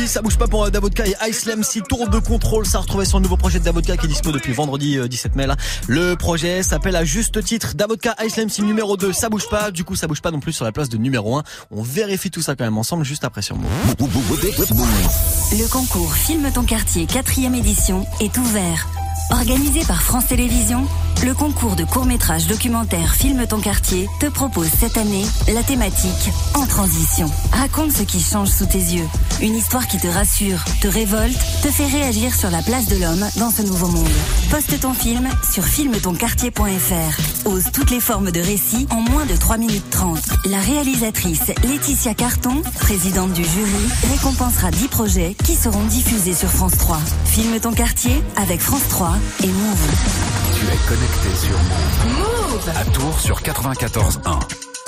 [0.06, 3.04] ça bouge pas pour euh, Davodka et Ice si tour de contrôle, ça a retrouvé
[3.04, 5.56] son nouveau projet de Davodka qui est dispo depuis vendredi euh, 17 mai là.
[5.86, 9.84] Le projet s'appelle à juste titre Davodka Ice si numéro 2, ça bouge pas, du
[9.84, 11.42] coup ça bouge pas non plus sur la place de numéro 1.
[11.70, 13.68] On vérifie tout ça quand même ensemble juste après sur Move.
[15.52, 18.86] Le concours Filme ton quartier 4 édition est ouvert.
[19.30, 20.86] Organisé par France Télévisions,
[21.24, 26.66] le concours de court-métrage documentaire Filme ton quartier te propose cette année la thématique En
[26.66, 27.30] transition.
[27.52, 29.06] Raconte ce qui change sous tes yeux.
[29.40, 33.26] Une histoire qui te rassure, te révolte, te fait réagir sur la place de l'homme
[33.36, 34.08] dans ce nouveau monde.
[34.50, 37.46] Poste ton film sur filmetonquartier.fr.
[37.46, 40.18] Ose toutes les formes de récit en moins de 3 minutes 30.
[40.46, 46.76] La réalisatrice Laetitia Carton, présidente du jury, récompensera 10 projets qui seront diffusés sur France
[46.78, 46.98] 3.
[47.24, 49.07] Filme ton quartier avec France 3
[49.42, 49.88] et Move.
[50.54, 52.18] Tu es connecté sur Move.
[52.18, 54.38] Move À Tours sur 94.1.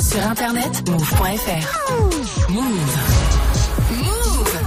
[0.03, 1.91] Sur internet, move.fr.
[2.51, 2.63] Move.
[3.91, 4.59] Move.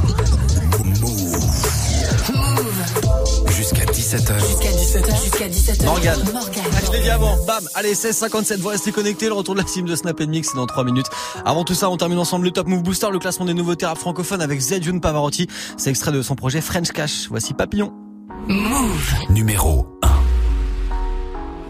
[2.33, 3.51] Move.
[3.51, 4.39] Jusqu'à 17h.
[4.39, 5.23] Jusqu'à 17h.
[5.23, 5.85] Jusqu'à 17h.
[5.85, 6.19] Morgane.
[6.33, 6.39] Ah,
[6.85, 7.37] je l'ai dit avant.
[7.45, 7.67] Bam.
[7.75, 8.57] Allez, 16h57.
[8.57, 9.27] Vous restez connectés.
[9.27, 11.07] Le retour de la team de Snap Mix, c'est dans 3 minutes.
[11.45, 13.97] Avant tout ça, on termine ensemble le Top Move Booster, le classement des nouveautés rap
[13.97, 15.47] francophones avec Zedjun Pavarotti.
[15.77, 17.27] C'est extrait de son projet French Cash.
[17.29, 17.93] Voici Papillon.
[18.47, 19.15] Move.
[19.29, 19.87] Numéro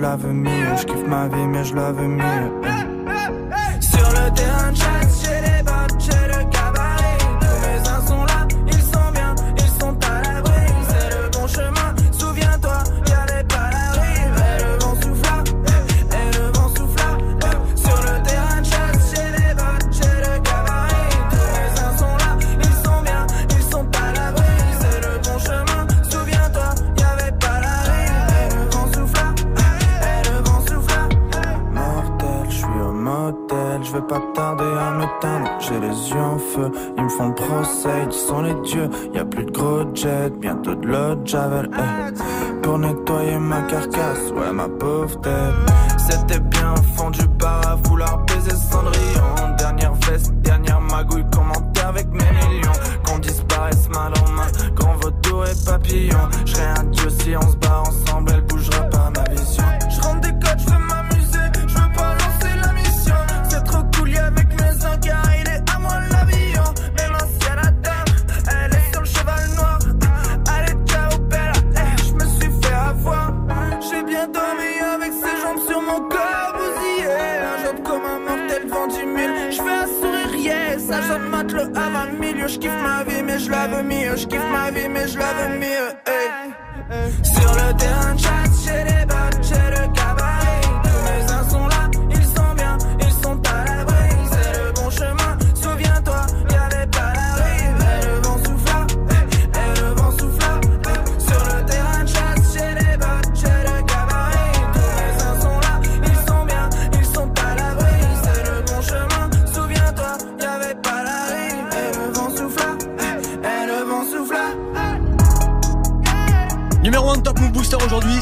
[0.00, 2.19] Je la veux mieux Je kiffe ma vie mais je la veux mieux
[81.52, 84.50] matelot à 20 000 Je kiffe ma vie mais je la veux mieux, je kiffe
[84.52, 87.10] ma vie mais je la veux mieux hey.
[87.22, 88.16] Sur le terrain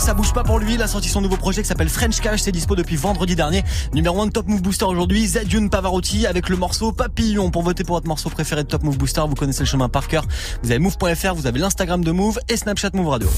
[0.08, 2.40] ça bouge pas pour lui, il a sorti son nouveau projet qui s'appelle French Cash,
[2.40, 3.62] c'est dispo depuis vendredi dernier.
[3.92, 7.50] Numéro 1 de Top Move Booster aujourd'hui, Zedune Pavarotti avec le morceau Papillon.
[7.50, 10.08] Pour voter pour votre morceau préféré de Top Move Booster, vous connaissez le chemin par
[10.08, 10.24] cœur.
[10.62, 13.28] Vous avez move.fr, vous avez l'Instagram de Move et Snapchat Move Radio.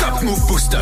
[0.00, 0.78] Top Move Booster.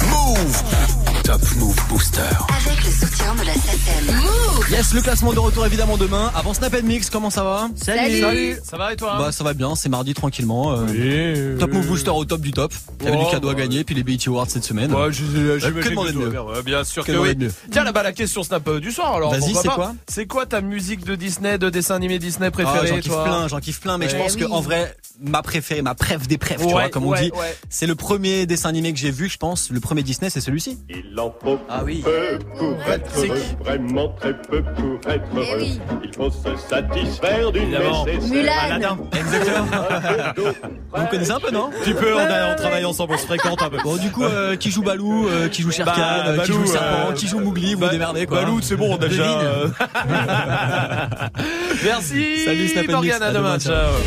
[0.00, 0.97] Move.
[1.28, 2.22] Top Move Booster.
[2.48, 4.70] Avec le soutien de la SACEM.
[4.70, 6.32] Yes, le classement de retour évidemment demain.
[6.34, 8.18] Avant Snap Mix, comment ça va Salut.
[8.20, 8.56] Salut.
[8.64, 10.72] Ça va et toi Bah ça va bien, c'est mardi tranquillement.
[10.74, 12.72] euh, top Move Booster au top du top.
[13.00, 14.90] Il y avait Oh, du cadeau à bah, gagner, puis les BET Awards cette semaine.
[14.94, 16.40] Ouais, je- je- Euh, que demander de mieux.
[16.40, 17.36] Ouais, Bien sûr Que que oui.
[17.36, 17.52] mieux.
[17.70, 19.30] Tiens, là-bas, la question Snap euh, du soir alors.
[19.30, 22.86] Vas-y, c'est quoi C'est quoi ta musique de Disney, de dessin animé Disney Ah, préférée
[22.88, 25.94] j'en kiffe plein, j'en kiffe plein, mais je pense que en vrai, ma préférée, ma
[25.94, 27.56] préf des préfs, tu vois, comme on dit, ouais.
[27.68, 29.68] c'est le premier dessin animé que j'ai vu, je pense.
[29.70, 30.78] Le premier Disney, c'est celui-ci.
[31.18, 32.00] Il en faut ah oui.
[32.04, 35.58] peu pour être heureux, vraiment très peu pour être Eh heureux.
[35.62, 35.80] oui.
[36.04, 38.04] Il faut se satisfaire du Évidemment.
[38.04, 38.30] nécessaire.
[38.30, 38.52] Mulan.
[38.66, 38.98] Aladdin.
[39.18, 39.66] Exactement.
[40.94, 43.26] Vous me connaissez un peu, non Tu peux, on, a- on travaille ensemble, on se
[43.26, 43.78] fréquente un peu.
[43.82, 46.52] Bon, du coup, euh, qui joue Balou, euh, qui joue Shere Khan, Bah, euh, qui
[46.52, 48.42] joue Serpent, euh, qui joue Mowgli, vous vous démerdez quoi.
[48.42, 49.40] Balou, c'est bon, on a déjà.
[49.40, 49.66] Euh,
[51.84, 52.44] Merci.
[52.44, 52.88] Salut, Snap.
[52.88, 53.40] Morgane, à demain.
[53.40, 53.74] demain, ciao.
[53.74, 53.92] Ciao.